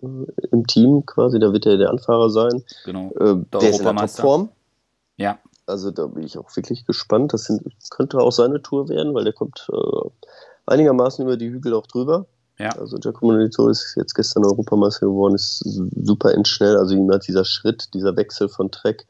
[0.01, 0.05] äh,
[0.51, 2.63] im Team quasi, da wird er der Anfahrer sein.
[2.85, 3.11] Genau.
[3.13, 3.95] Äh, der ist in der.
[3.95, 4.49] Topform.
[5.17, 7.33] Ja, Also da bin ich auch wirklich gespannt.
[7.33, 10.09] Das sind, könnte auch seine Tour werden, weil der kommt äh,
[10.65, 12.25] einigermaßen über die Hügel auch drüber.
[12.59, 16.77] Ja, Also Giacomo Nizzolo ist jetzt gestern Europameister geworden, ist super endschnell.
[16.77, 19.07] Also ihm hat dieser Schritt, dieser Wechsel von Trek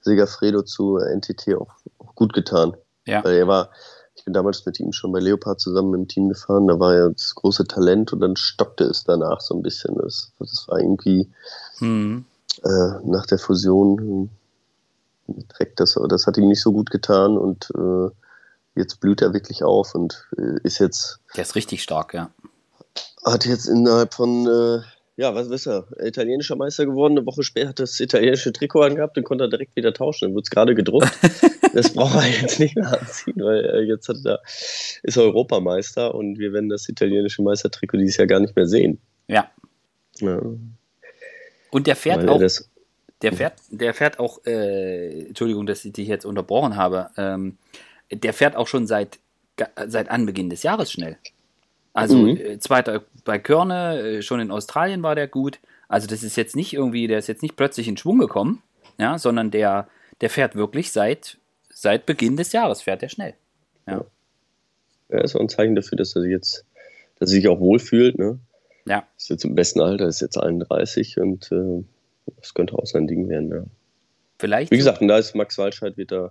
[0.00, 2.74] Segafredo zu NTT auch, auch gut getan.
[3.06, 3.70] ja, Weil er war,
[4.14, 7.10] ich bin damals mit ihm schon bei Leopard zusammen im Team gefahren, da war er
[7.10, 9.96] das große Talent und dann stockte es danach so ein bisschen.
[9.96, 11.28] Das, das war irgendwie
[11.80, 12.24] mhm.
[12.64, 14.30] äh, nach der Fusion
[15.48, 18.10] trägt das, das hat ihm nicht so gut getan und äh,
[18.76, 22.30] jetzt blüht er wirklich auf und äh, ist jetzt, der ist richtig stark, ja.
[23.24, 24.82] Hat jetzt innerhalb von, äh,
[25.20, 28.82] ja, was ist er, italienischer Meister geworden, eine Woche später hat er das italienische Trikot
[28.82, 31.10] angehabt und konnte er direkt wieder tauschen, dann wurde es gerade gedruckt.
[31.74, 34.40] das braucht er jetzt nicht mehr anziehen, weil äh, jetzt hat er,
[35.02, 38.98] ist er Europameister und wir werden das italienische Meistertrikot dieses Jahr gar nicht mehr sehen.
[39.28, 39.50] Ja.
[40.18, 40.40] Ja,
[41.70, 42.70] Und der fährt weil auch, das,
[43.22, 47.58] der fährt, der fährt auch, äh, Entschuldigung, dass ich dich jetzt unterbrochen habe, ähm,
[48.10, 49.18] der fährt auch schon seit,
[49.86, 51.16] seit Anbeginn des Jahres schnell.
[51.96, 52.36] Also Mhm.
[52.36, 55.58] äh, zweiter bei Körne, äh, schon in Australien war der gut.
[55.88, 58.62] Also das ist jetzt nicht irgendwie, der ist jetzt nicht plötzlich in Schwung gekommen,
[58.98, 59.88] ja, sondern der,
[60.20, 61.38] der fährt wirklich seit,
[61.70, 63.34] seit Beginn des Jahres fährt der schnell.
[63.88, 64.04] Ja,
[65.08, 66.64] ja, ist auch ein Zeichen dafür, dass er sich jetzt,
[67.18, 68.38] dass er sich auch wohlfühlt, ne?
[68.86, 71.82] ja, Ist jetzt im besten Alter, ist jetzt 31 und äh,
[72.40, 73.64] das könnte auch sein Ding werden, ja.
[74.38, 74.70] vielleicht.
[74.70, 76.30] Wie gesagt, und da ist Max Walscheid wird da,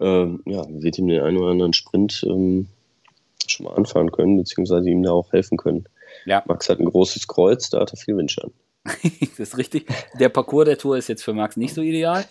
[0.00, 2.68] ähm, ja, wird ihm den einen oder anderen Sprint ähm,
[3.50, 5.84] schon mal anfahren können, beziehungsweise ihm da auch helfen können.
[6.26, 6.42] Ja.
[6.46, 8.52] Max hat ein großes Kreuz, da hat er viel Wind an.
[8.92, 9.86] das ist richtig.
[10.18, 12.24] Der Parcours der Tour ist jetzt für Max nicht so ideal.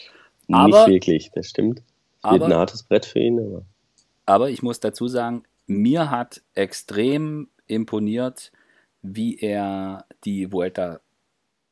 [0.52, 1.82] Aber- Nicht wirklich, das stimmt.
[2.24, 3.64] Es wird ein hartes Brett für ihn, aber
[4.26, 8.52] Aber ich muss dazu sagen, mir hat extrem imponiert,
[9.02, 11.00] wie er die Vuelta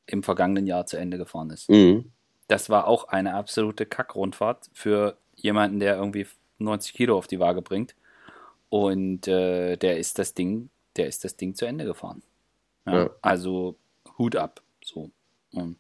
[0.07, 1.69] im vergangenen Jahr zu Ende gefahren ist.
[1.69, 2.11] Mhm.
[2.47, 6.27] Das war auch eine absolute Kackrundfahrt für jemanden, der irgendwie
[6.59, 7.95] 90 Kilo auf die Waage bringt.
[8.71, 12.23] Und äh, der ist das Ding, der ist das Ding zu Ende gefahren.
[12.85, 13.09] Ja, Ja.
[13.21, 13.75] Also
[14.17, 14.61] Hut ab.
[14.81, 15.11] So.
[15.51, 15.75] Und,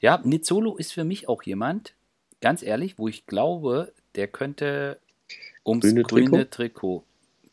[0.00, 1.94] ja, Nizzolo ist für mich auch jemand,
[2.42, 4.98] ganz ehrlich, wo ich glaube, der könnte
[5.64, 7.04] ums grüne, Grüne Trikot,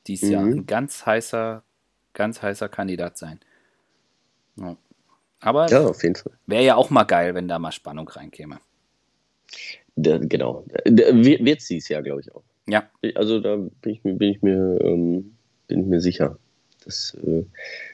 [0.06, 0.54] dieses Jahr Mhm.
[0.54, 1.64] ein ganz heißer,
[2.14, 3.40] ganz heißer Kandidat sein.
[4.58, 4.76] Ja.
[5.40, 6.34] Aber Ja, auf jeden Fall.
[6.46, 8.60] wäre ja auch mal geil, wenn da mal Spannung reinkäme.
[9.96, 10.66] Der, genau.
[10.86, 12.44] Der, wird es dieses Jahr, glaube ich, auch.
[12.68, 15.36] Ja, Also da bin ich mir, bin ich mir, ähm,
[15.68, 16.38] bin ich mir sicher.
[16.86, 17.44] Das, äh,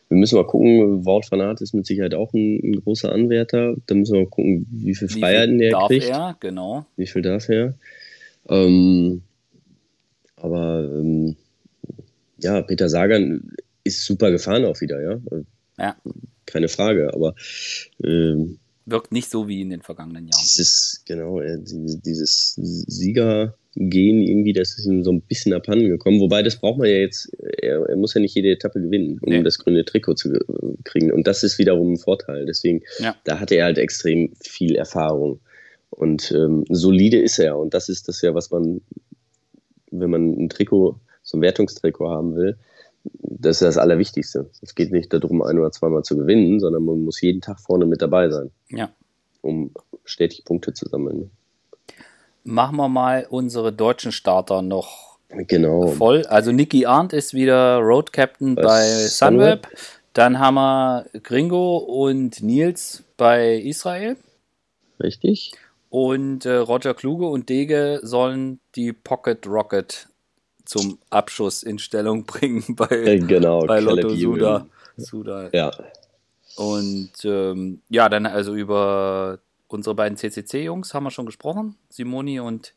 [0.09, 3.75] wir müssen mal gucken, Aert ist mit Sicherheit auch ein, ein großer Anwärter.
[3.85, 6.09] Da müssen wir mal gucken, wie viel wie Freiheiten viel der darf kriegt.
[6.09, 6.37] er?
[6.39, 6.85] Genau.
[6.95, 7.75] Wie viel darf er?
[8.47, 9.21] Ähm,
[10.35, 11.35] aber ähm,
[12.37, 13.51] ja, Peter Sagan
[13.83, 15.19] ist super gefahren auch wieder, ja.
[15.77, 15.95] Ja,
[16.45, 17.35] Keine Frage, aber
[18.03, 20.41] ähm, wirkt nicht so wie in den vergangenen Jahren.
[20.41, 22.01] dieses, genau, äh, dieses,
[22.55, 22.85] dieses
[23.73, 26.19] Siegergehen irgendwie, das ist ihm so ein bisschen abhanden gekommen.
[26.19, 29.29] Wobei, das braucht man ja jetzt, er, er muss ja nicht jede Etappe gewinnen, um
[29.31, 29.43] Nee.
[29.43, 30.41] das grüne Trikot zu ge-
[30.83, 31.11] kriegen.
[31.11, 32.45] Und das ist wiederum ein Vorteil.
[32.45, 33.15] Deswegen, Ja.
[33.25, 35.39] da hatte er halt extrem viel Erfahrung.
[35.91, 37.57] Und ähm, solide ist er.
[37.57, 38.81] Und das ist das ja, was man,
[39.91, 42.57] wenn man ein Trikot, so ein Wertungstrikot haben will,
[43.21, 44.49] das ist das Allerwichtigste.
[44.61, 47.85] Es geht nicht darum, ein oder zweimal zu gewinnen, sondern man muss jeden Tag vorne
[47.85, 48.91] mit dabei sein, Ja.
[49.41, 49.71] um
[50.05, 51.31] stetig Punkte zu sammeln.
[52.49, 55.87] Machen wir mal unsere deutschen Starter noch Genau.
[55.89, 56.25] voll.
[56.25, 59.65] Also Niki Arndt ist wieder Road Captain Bei bei Sunweb.
[59.67, 59.67] Sunweb.
[60.13, 64.17] Dann haben wir Gringo und Nils bei Israel.
[64.99, 65.51] Richtig?
[65.91, 70.07] Und äh, Roger Kluge und Dege sollen die Pocket Rocket
[70.65, 73.65] zum Abschuss in Stellung bringen Äh, bei, genau.
[73.67, 74.09] bei Lotto.
[74.09, 74.65] Suda.
[74.97, 75.49] Suda.
[75.53, 75.71] Ja.
[76.57, 79.37] Und ähm, ja, dann also über
[79.69, 82.73] unsere beiden CCC-Jungs haben wir schon gesprochen, Simoni und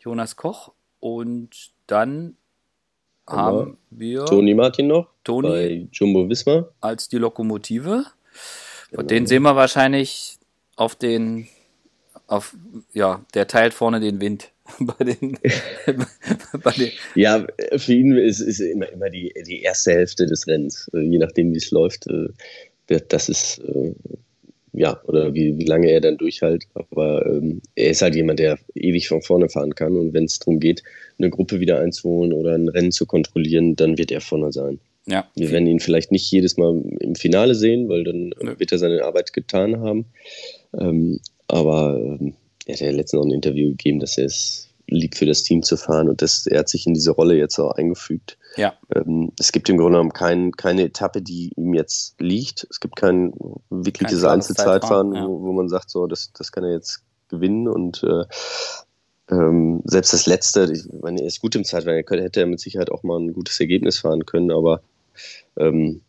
[0.00, 0.72] Jonas Koch.
[1.00, 2.36] Und dann
[3.26, 6.70] Haben haben wir Toni Martin noch Toni bei Jumbo Wismar.
[6.80, 8.04] als die Lokomotive.
[8.90, 9.02] Genau.
[9.02, 10.38] Den sehen wir wahrscheinlich
[10.76, 11.48] auf den,
[12.26, 12.56] auf,
[12.92, 15.38] ja, der teilt vorne den Wind bei den,
[16.62, 20.90] bei den Ja, für ihn ist, ist immer, immer die, die erste Hälfte des Rennens,
[20.94, 22.06] äh, je nachdem, wie es läuft.
[22.06, 22.28] äh,
[23.08, 23.94] Das ist, äh,
[24.74, 26.64] ja, oder wie, wie lange er dann durchhält.
[26.74, 29.96] Aber ähm, er ist halt jemand, der ewig von vorne fahren kann.
[29.96, 30.82] Und wenn es darum geht,
[31.18, 34.80] eine Gruppe wieder einzuholen oder ein Rennen zu kontrollieren, dann wird er vorne sein.
[35.06, 38.58] ja, Wir werden ihn vielleicht nicht jedes Mal im Finale sehen, weil dann Nö.
[38.58, 40.06] wird er seine Arbeit getan haben.
[40.78, 42.34] Ähm, aber ähm,
[42.66, 45.62] er hat ja letztens auch ein Interview gegeben, dass er es liebt, für das Team
[45.62, 48.38] zu fahren und das, er hat sich in diese Rolle jetzt auch eingefügt.
[48.56, 52.66] ja, Ähm, es gibt im Grunde genommen kein, keine Etappe, die ihm jetzt liegt.
[52.70, 53.32] Es gibt kein
[53.70, 55.26] wirkliches klares Einzelzeitfahren, Zeitfahren, ja.
[55.26, 58.24] wo, wo man sagt, so, das, das kann er jetzt gewinnen und äh,
[59.30, 62.46] ähm, selbst das letzte, ich meine, er ist gut im Zeitfahren, er könnte, hätte er
[62.46, 64.82] mit Sicherheit auch mal ein gutes Ergebnis fahren können, aber
[65.56, 66.02] ähm,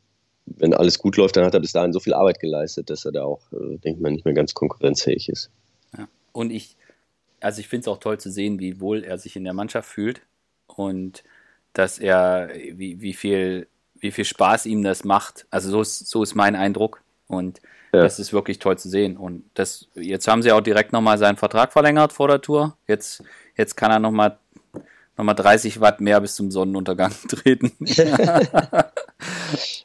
[0.45, 3.11] wenn alles gut läuft, dann hat er bis dahin so viel Arbeit geleistet, dass er
[3.11, 5.49] da auch, äh, denke ich mal, nicht mehr ganz konkurrenzfähig ist.
[5.97, 6.07] ja.
[6.33, 6.75] Und ich,
[7.45, 9.87] also ich finde es auch toll zu sehen, wie wohl er sich in der Mannschaft
[9.87, 10.21] fühlt
[10.67, 11.23] und
[11.73, 13.67] dass er, wie, wie viel,
[13.99, 15.45] wie viel Spaß ihm das macht.
[15.51, 17.01] Also so ist, so ist mein Eindruck.
[17.27, 17.61] Und
[17.93, 18.01] Ja.
[18.01, 19.15] das ist wirklich toll zu sehen.
[19.17, 22.77] Und das, jetzt haben sie auch direkt nochmal seinen Vertrag verlängert vor der Tour.
[22.87, 23.23] Jetzt,
[23.55, 24.37] jetzt kann er nochmal
[25.17, 27.71] noch mal 30 Watt mehr bis zum Sonnenuntergang treten.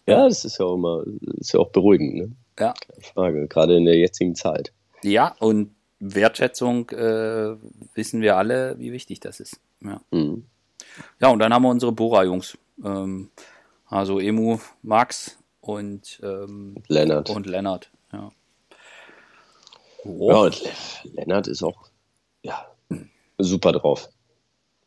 [0.06, 1.04] Ja, das ist ja auch immer,
[1.38, 2.32] ist ja auch beruhigend, ne?
[2.58, 2.74] ja.
[2.88, 4.72] Keine Frage, gerade in der jetzigen Zeit.
[5.02, 5.70] ja, und
[6.00, 7.56] Wertschätzung äh,
[7.94, 9.60] wissen wir alle, wie wichtig das ist.
[9.82, 10.44] Ja, Mhm.
[11.20, 12.58] ja und dann haben wir unsere Bora-Jungs.
[12.84, 13.30] Ähm,
[13.86, 17.28] also Emu, Max und, ähm, Lennart.
[17.30, 17.90] und Lennart.
[18.12, 18.32] Ja.
[20.04, 20.70] Ja, Oh, und Le-
[21.12, 21.88] Lennart ist auch
[22.42, 22.66] ja,
[23.38, 24.08] super drauf.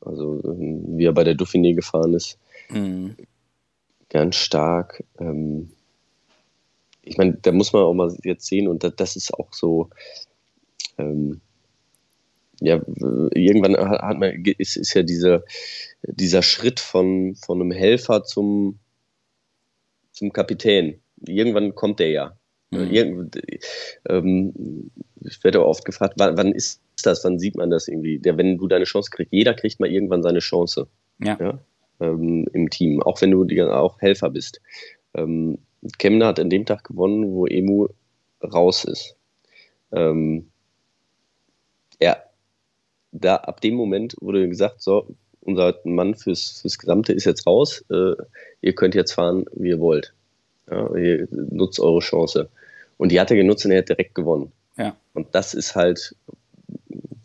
[0.01, 2.39] Also, ähm, wie er bei der Dauphiné gefahren ist,
[2.70, 3.16] mhm.
[4.09, 5.03] ganz stark.
[5.20, 5.72] Ähm,
[7.03, 9.89] ich meine, da muss man auch mal jetzt sehen, und das, das ist auch so.
[10.97, 11.41] Ähm,
[12.59, 12.81] ja,
[13.33, 15.43] irgendwann hat hat man, ist, ist ja diese,
[16.03, 18.79] dieser Schritt von, von einem Helfer zum,
[20.11, 21.01] zum Kapitän.
[21.25, 22.37] Irgendwann kommt der ja.
[22.71, 22.91] Mhm.
[22.91, 23.41] Irgend,
[24.09, 24.91] ähm,
[25.21, 28.19] ich werde auch oft gefragt, wann, wann ist das, wann sieht man das irgendwie?
[28.19, 30.87] Der, wenn du deine Chance kriegst, jeder kriegt mal irgendwann seine Chance
[31.19, 31.37] ja.
[31.39, 31.59] ja,
[31.99, 34.61] ähm, im Team, auch wenn du die, auch Helfer bist.
[35.13, 35.59] Ähm,
[35.97, 37.87] Kemner hat an dem Tag gewonnen, wo Emu
[38.41, 39.15] raus ist.
[39.91, 40.49] Ähm,
[42.01, 42.17] ja,
[43.11, 45.07] da ab dem Moment wurde gesagt, so,
[45.41, 48.15] unser Mann fürs, fürs Gesamte ist jetzt raus, äh,
[48.61, 50.13] ihr könnt jetzt fahren, wie ihr wollt.
[50.69, 52.49] Ja, ihr nutzt eure Chance.
[52.97, 54.51] Und die hat er genutzt und er hat direkt gewonnen.
[54.77, 54.95] Ja.
[55.13, 56.15] Und das ist halt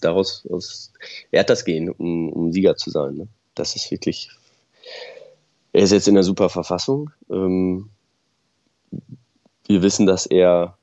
[0.00, 0.92] daraus, aus,
[1.30, 3.14] er hat das Gehen, um, um Sieger zu sein.
[3.14, 3.28] Ne?
[3.54, 4.30] Das ist wirklich,
[5.72, 7.10] er ist jetzt in einer super Verfassung.
[7.30, 7.90] Ähm,
[9.66, 10.77] wir wissen, dass er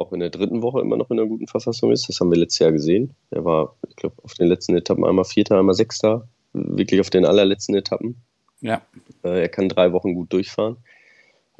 [0.00, 2.08] auch in der dritten Woche immer noch in einer guten Verfassung ist.
[2.08, 3.14] Das haben wir letztes Jahr gesehen.
[3.30, 6.28] Er war, ich glaube, auf den letzten Etappen einmal Vierter, einmal Sechster.
[6.52, 8.16] Wirklich auf den allerletzten Etappen.
[8.60, 8.82] Ja.
[9.22, 10.76] Äh, er kann drei Wochen gut durchfahren.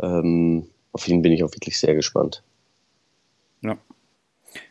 [0.02, 2.42] Ähm, auf ihn bin ich auch wirklich sehr gespannt.
[3.60, 3.76] Ja.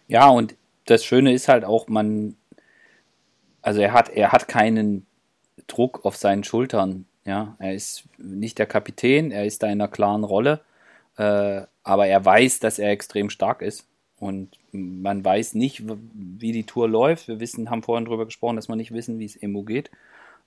[0.08, 0.56] Ja, und
[0.86, 2.36] das Schöne ist halt auch, man,
[3.62, 5.06] also er hat, er hat keinen
[5.68, 7.06] Druck auf seinen Schultern.
[7.26, 10.62] Ja, er ist nicht der Kapitän, er ist da in einer klaren Rolle,
[11.20, 13.86] äh, aber er weiß, dass er extrem stark ist.
[14.18, 17.28] Und man weiß nicht, wie die Tour läuft.
[17.28, 19.92] Wir wissen, haben vorhin darüber gesprochen, dass wir nicht wissen, wie es Emo geht.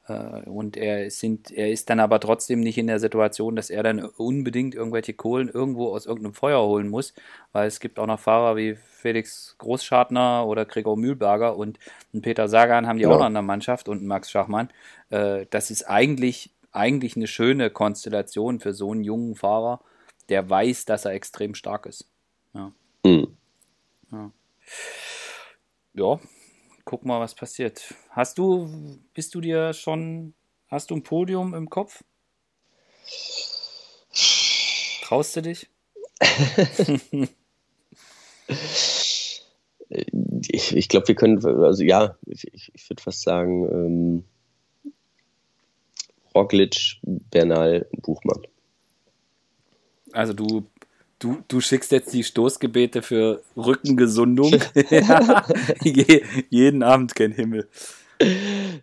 [0.09, 3.83] Äh, und er, sind, er ist dann aber trotzdem nicht in der Situation, dass er
[3.83, 7.13] dann unbedingt irgendwelche Kohlen irgendwo aus irgendeinem Feuer holen muss,
[7.53, 11.79] weil es gibt auch noch Fahrer wie Felix Großschartner oder Gregor Mühlberger und
[12.23, 13.11] Peter Sagan haben die ja.
[13.11, 14.71] auch noch in der Mannschaft und Max Schachmann.
[15.11, 19.81] Äh, das ist eigentlich, eigentlich eine schöne Konstellation für so einen jungen Fahrer,
[20.33, 22.09] der weiß, dass er extrem stark ist.
[22.55, 22.73] Ja.
[23.05, 23.37] Mhm.
[24.11, 24.33] ja.
[25.93, 26.21] ja
[26.85, 27.95] guck mal, was passiert.
[28.11, 30.35] Hast du, bist du dir schon,
[30.69, 32.03] hast du ein Podium im Kopf?
[35.03, 35.69] Traust du dich?
[40.49, 44.25] ich, ich glaube, wir können, also ja, ich, ich würde fast sagen, ähm,
[46.35, 48.43] Roglic, Bernal, Buchmann.
[50.13, 50.67] Also du
[51.19, 54.51] Du, du schickst jetzt die Stoßgebete für Rückengesundung.
[56.51, 57.69] jeden Abend kein Himmel.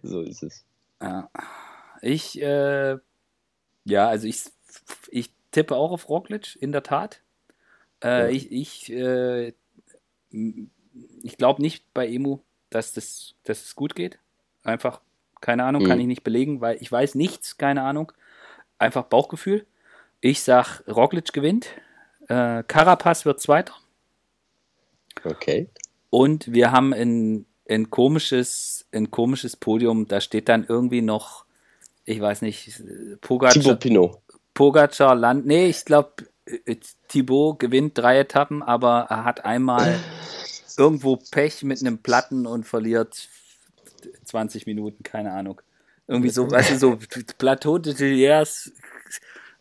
[0.04, 0.64] So ist es.
[2.02, 2.98] Ich, äh,
[3.84, 4.44] ja, also ich,
[5.10, 7.20] ich tippe auch auf Roglic, in der Tat.
[8.02, 8.28] Äh, ja.
[8.30, 9.54] Ich, ich, äh,
[10.32, 14.18] ich glaube nicht bei Emu, dass das, dass es gut geht.
[14.64, 15.02] Einfach,
[15.42, 15.88] keine Ahnung, mhm.
[15.88, 18.14] kann ich nicht belegen, weil ich weiß nichts, keine Ahnung.
[18.78, 19.66] Einfach Bauchgefühl.
[20.22, 21.68] Ich sag, Roglic gewinnt.
[22.28, 23.74] Äh, Carapaz wird Zweiter.
[25.24, 25.70] Okay.
[26.10, 30.08] Und wir haben ein, ein, komisches, ein komisches Podium.
[30.08, 31.46] Da steht dann irgendwie noch,
[32.06, 32.82] ich weiß nicht,
[33.22, 33.80] Pogacar.
[33.80, 34.22] Thibaut
[34.54, 35.46] Pogacar Land.
[35.46, 36.76] Nee, ich glaube, äh,
[37.08, 40.00] Thibaut gewinnt drei Etappen, aber er hat einmal
[40.78, 43.30] irgendwo Pech mit einem Platten und verliert
[44.26, 45.62] 20 Minuten, keine Ahnung.
[46.08, 46.98] Irgendwie so, weißt du, so
[47.38, 48.72] Plateau de Tilliers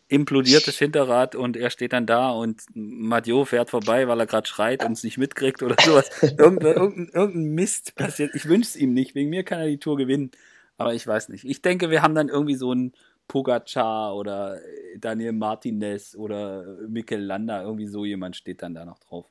[0.09, 4.47] implodiert das Hinterrad und er steht dann da und Madio fährt vorbei, weil er gerade
[4.47, 6.09] schreit und es nicht mitkriegt oder sowas.
[6.37, 8.33] Irgendein, irgendein, irgendein Mist passiert.
[8.33, 9.13] Ich wünsche es ihm nicht.
[9.13, 10.31] Wegen mir kann er die Tour gewinnen.
[10.77, 11.45] Aber ich weiß nicht.
[11.45, 12.93] Ich denke, wir haben dann irgendwie so einen
[13.27, 14.59] Pogacar oder
[14.97, 17.61] Daniel Martinez oder Mikel Landa.
[17.61, 19.27] Irgendwie so jemand steht dann da noch drauf.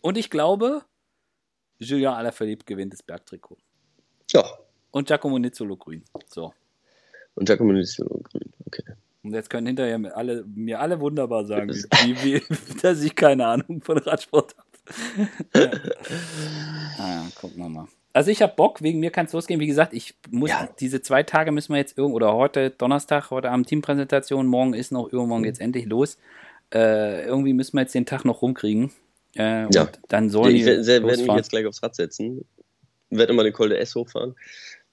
[0.00, 0.82] Und ich glaube,
[1.78, 3.58] Julien Alaphilippe gewinnt das Bergtrikot.
[4.30, 4.44] Ja.
[4.92, 6.04] Und Giacomo Nizzolo grün.
[6.28, 6.54] So.
[7.34, 8.84] Und Giacomo Nizzolo grün, okay.
[9.24, 12.42] Und jetzt können hinterher mir alle, mir alle wunderbar sagen, wie, wie,
[12.82, 15.28] dass ich keine Ahnung von Radsport habe.
[15.56, 15.70] ja.
[16.98, 17.88] ah, gucken wir mal.
[18.12, 19.58] Also ich habe Bock, wegen mir kann es losgehen.
[19.60, 20.68] Wie gesagt, ich muss ja.
[20.78, 24.92] diese zwei Tage müssen wir jetzt irgendwo, oder heute Donnerstag, heute Abend Teampräsentation, morgen ist
[24.92, 25.46] noch, übermorgen mhm.
[25.46, 26.18] jetzt endlich los.
[26.72, 28.92] Äh, irgendwie müssen wir jetzt den Tag noch rumkriegen.
[29.36, 29.88] Äh, ja.
[30.08, 32.44] dann sollen Ich werde mich jetzt gleich aufs Rad setzen,
[33.10, 34.36] werde immer den Col de S hochfahren.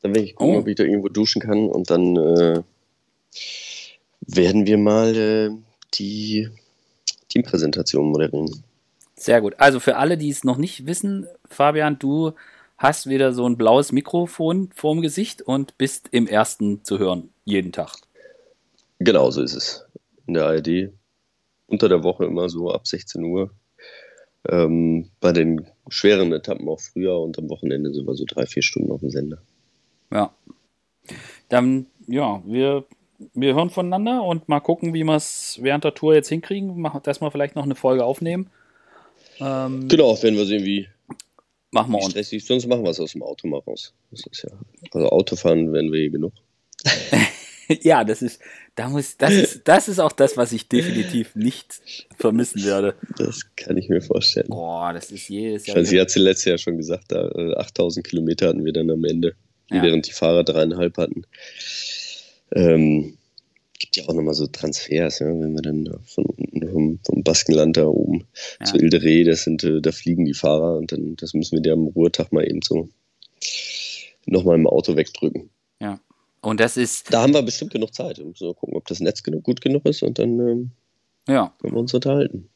[0.02, 0.60] Dann werde ich gucken, oh.
[0.60, 2.64] ob ich da irgendwo duschen kann und dann äh,
[4.22, 5.50] werden wir mal äh,
[5.96, 6.50] die
[7.30, 8.64] Teampräsentation moderieren.
[9.16, 9.56] Sehr gut.
[9.58, 12.34] Also für alle, die es noch nicht wissen, Fabian, du
[12.78, 17.72] hast wieder so ein blaues Mikrofon vorm Gesicht und bist im ersten zu hören, jeden
[17.72, 17.96] Tag.
[19.00, 19.86] Genau so ist es.
[20.28, 20.92] In der ARD.
[21.68, 23.52] Unter der Woche immer so ab 16 Uhr.
[24.50, 28.64] Ähm, bei den schweren Etappen auch früher und am Wochenende sind wir so drei, vier
[28.64, 29.42] Stunden auf dem Sender.
[30.12, 30.34] Ja.
[31.50, 32.86] Dann, ja, wir
[33.34, 37.22] wir hören voneinander und mal gucken, wie wir es während der Tour jetzt hinkriegen, dass
[37.22, 38.50] wir vielleicht noch eine Folge aufnehmen.
[39.40, 40.88] Ähm, genau, werden wir sehen, wie,
[41.72, 42.46] machen wir stressig.
[42.46, 43.94] Sonst machen wir es aus dem Auto mal raus.
[44.12, 44.50] Ja,
[44.92, 46.34] also Autofahren werden wir hier genug.
[47.82, 48.42] ja, das ist,
[48.76, 51.82] da muss, das ist, das ist auch das, was ich definitiv nicht
[52.18, 52.96] vermissen werde.
[53.18, 54.48] Das kann ich mir vorstellen.
[54.50, 55.84] Boah, das ist jedes Jahr.
[55.84, 59.04] Sie hat sie letztes Jahr schon gesagt, da 8000 äh, Kilometer hatten wir dann am
[59.06, 59.36] Ende,
[59.70, 59.82] ja.
[59.82, 61.26] während die Fahrer dreieinhalb hatten.
[62.54, 63.18] Ähm,
[63.80, 66.26] gibt ja auch nochmal so Transfers, ja, wenn wir dann von
[66.72, 68.26] vom, vom Baskenland da oben
[68.60, 68.66] ja.
[68.66, 71.74] zu Ilderé, das sind, äh, da fliegen die Fahrer und dann das müssen wir dir
[71.74, 72.90] am Ruhetag mal eben so
[74.26, 75.50] nochmal im Auto wegdrücken.
[75.80, 76.00] Ja.
[76.42, 77.14] Und das ist.
[77.14, 78.18] Da haben wir bestimmt genug Zeit.
[78.18, 80.72] Wir müssen gucken, ob das Netz genug, gut genug ist und dann ähm,
[81.28, 81.54] ja.
[81.60, 82.50] können wir uns unterhalten.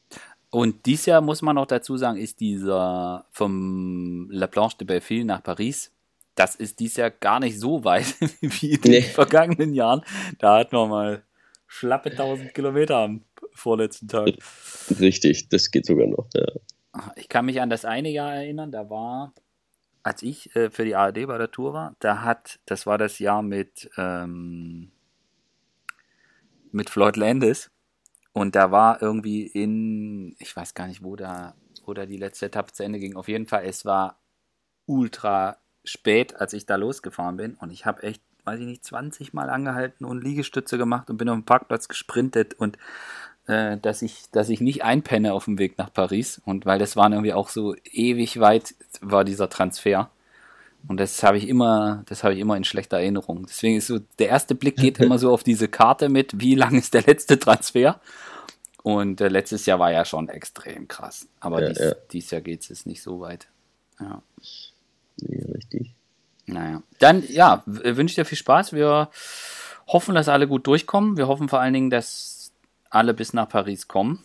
[0.50, 5.24] Und dies Jahr muss man noch dazu sagen, ist dieser vom La Planche de Belleville
[5.24, 5.92] nach Paris.
[6.36, 9.00] Das ist dies Jahr gar nicht so weit wie in Nee.
[9.00, 10.02] den vergangenen Jahren.
[10.38, 11.22] Da hatten wir mal
[11.66, 14.28] schlappe 1000 Kilometer am vorletzten Tag.
[15.00, 16.28] Richtig, das geht sogar noch.
[16.34, 16.46] Ja.
[17.16, 19.34] Ich kann mich an das eine Jahr erinnern, da war,
[20.02, 23.18] als ich äh, für die ARD bei der Tour war, da hat, das war das
[23.18, 24.92] Jahr mit, ähm,
[26.72, 27.70] mit Floyd Landis
[28.32, 32.46] und da war irgendwie in, ich weiß gar nicht, wo da, wo da die letzte
[32.46, 33.16] Etappe zu Ende ging.
[33.16, 34.18] Auf jeden Fall, es war
[34.86, 39.32] ultra spät, als ich da losgefahren bin und ich habe echt, weiß ich nicht, 20
[39.32, 42.78] Mal angehalten und Liegestütze gemacht und bin auf dem Parkplatz gesprintet und
[43.46, 46.40] äh, dass ich, dass ich nicht einpenne auf dem Weg nach Paris.
[46.44, 50.10] Und weil das waren irgendwie auch so ewig weit, war dieser Transfer.
[50.88, 53.46] Und das habe ich immer, das habe ich immer in schlechter Erinnerung.
[53.48, 56.76] Deswegen ist so, der erste Blick geht immer so auf diese Karte mit, wie lang
[56.76, 58.00] ist der letzte Transfer?
[58.82, 61.28] Und äh, letztes Jahr war ja schon extrem krass.
[61.40, 61.92] Aber Ja, dies, ja.
[62.12, 63.48] dies Jahr geht es jetzt nicht so weit.
[63.98, 64.22] Ja.
[65.20, 65.94] Nee, richtig.
[66.46, 66.82] Naja.
[66.98, 68.72] Dann, ja, wünsche ich dir viel Spaß.
[68.72, 69.10] Wir
[69.86, 71.16] hoffen, dass alle gut durchkommen.
[71.16, 72.52] Wir hoffen vor allen Dingen, dass
[72.90, 74.22] alle bis nach Paris kommen.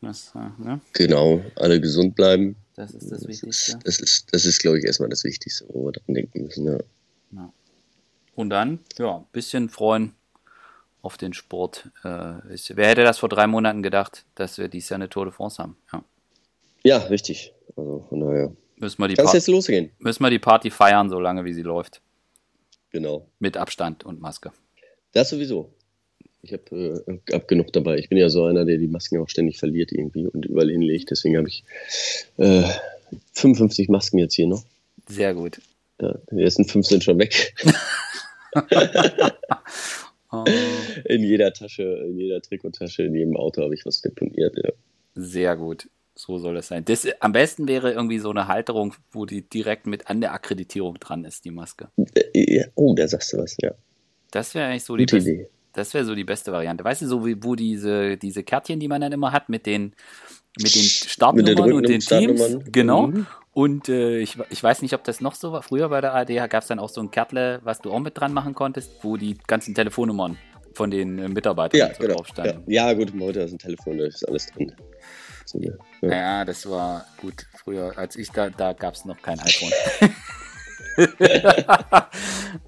[0.00, 0.80] Das, äh, ne?
[0.92, 2.56] Genau, alle gesund bleiben.
[2.76, 3.72] das ist das Das Wichtigste.
[3.72, 6.66] ist, das ist, das ist glaube ich, erstmal das Wichtigste, wo wir dran denken müssen.
[6.66, 6.78] Ja.
[8.34, 10.14] Und dann, ja, ein bisschen freuen
[11.02, 11.90] auf den Sport.
[12.04, 15.26] Äh, ist, wer hätte das vor drei Monaten gedacht, dass wir dieses Jahr eine Tour
[15.26, 15.76] de France haben?
[15.92, 16.04] Ja.
[16.82, 17.52] ja, richtig.
[17.76, 18.52] Also von daher.
[18.76, 19.90] Müssen, wir die Kann es Par- jetzt losgehen?
[19.98, 22.00] müssen wir die Party feiern, solange wie sie läuft.
[22.90, 23.26] Genau.
[23.38, 24.52] Mit Abstand und Maske.
[25.12, 25.72] Das sowieso.
[26.42, 27.96] Ich habe äh, hab genug dabei.
[27.98, 31.10] Ich bin ja so einer, der die Masken auch ständig verliert irgendwie und überall hinlegt.
[31.10, 31.64] Deswegen habe ich
[32.36, 32.64] äh,
[33.32, 34.62] 55 Masken jetzt hier noch.
[35.08, 35.60] Sehr gut.
[36.00, 37.54] Ja, die ersten fünf sind schon weg.
[40.30, 40.44] Oh,
[41.04, 44.56] In jeder Tasche, in jeder Trikottasche, in jedem Auto habe ich was deponiert.
[44.62, 44.70] Ja.
[45.14, 45.88] sehr gut.
[46.16, 46.84] So soll es sein.
[46.84, 50.94] Das, am besten wäre irgendwie so eine Halterung, wo die direkt mit an der Akkreditierung
[51.00, 51.88] dran ist, die Maske.
[52.14, 53.72] Äh, ja, Oh, da sagst du was, ja.
[54.30, 55.48] Das wäre eigentlich so die beste, Idee.
[55.72, 56.84] das wäre so die beste Variante.
[56.84, 59.94] Weißt du, so wie wo diese, diese Kärtchen, die man dann immer hat mit den
[60.60, 63.08] mit den Startnummern Rücken- und den Teams, genau.
[63.08, 63.26] Mhm.
[63.52, 65.62] Und äh, ich, ich weiß nicht, ob das noch so war.
[65.62, 68.16] Früher bei der ARD gab es dann auch so ein Kärtle, was du auch mit
[68.18, 70.38] dran machen konntest, wo die ganzen Telefonnummern
[70.74, 72.14] von den äh, Mitarbeitern Ja, so genau.
[72.16, 72.70] drauf Ja, standen.
[72.70, 74.72] ja, gut, heute ist ein Telefon, da ist alles drin.
[75.54, 75.72] So, ja.
[76.10, 76.44] Ja.
[76.44, 77.46] das war gut.
[77.56, 79.70] Früher, als ich da, da gab es noch kein iPhone.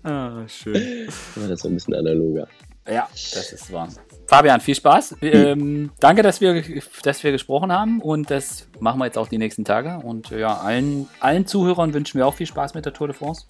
[0.03, 1.09] ah, schön.
[1.37, 2.49] Ja, das ist ein bisschen analoger.
[2.89, 3.89] Ja, das ist wahr.
[4.29, 5.17] Fabian, viel Spaß.
[5.23, 6.63] Ähm, danke, dass wir,
[7.03, 9.99] dass wir gesprochen haben und das machen wir jetzt auch die nächsten Tage.
[10.05, 13.47] Und ja, allen, allen Zuhörern wünschen wir auch viel Spaß mit der Tour de France.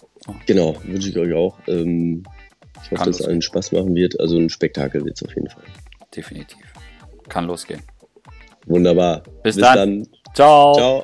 [0.47, 1.57] Genau, wünsche ich euch auch.
[1.67, 2.23] Ähm,
[2.83, 4.19] ich hoffe, dass es allen Spaß machen wird.
[4.19, 5.63] Also ein Spektakel wird es auf jeden Fall.
[6.15, 6.61] Definitiv.
[7.29, 7.81] Kann losgehen.
[8.67, 9.23] Wunderbar.
[9.43, 9.75] Bis dann.
[9.75, 10.07] dann.
[10.33, 10.73] Ciao.
[10.75, 11.03] Ciao.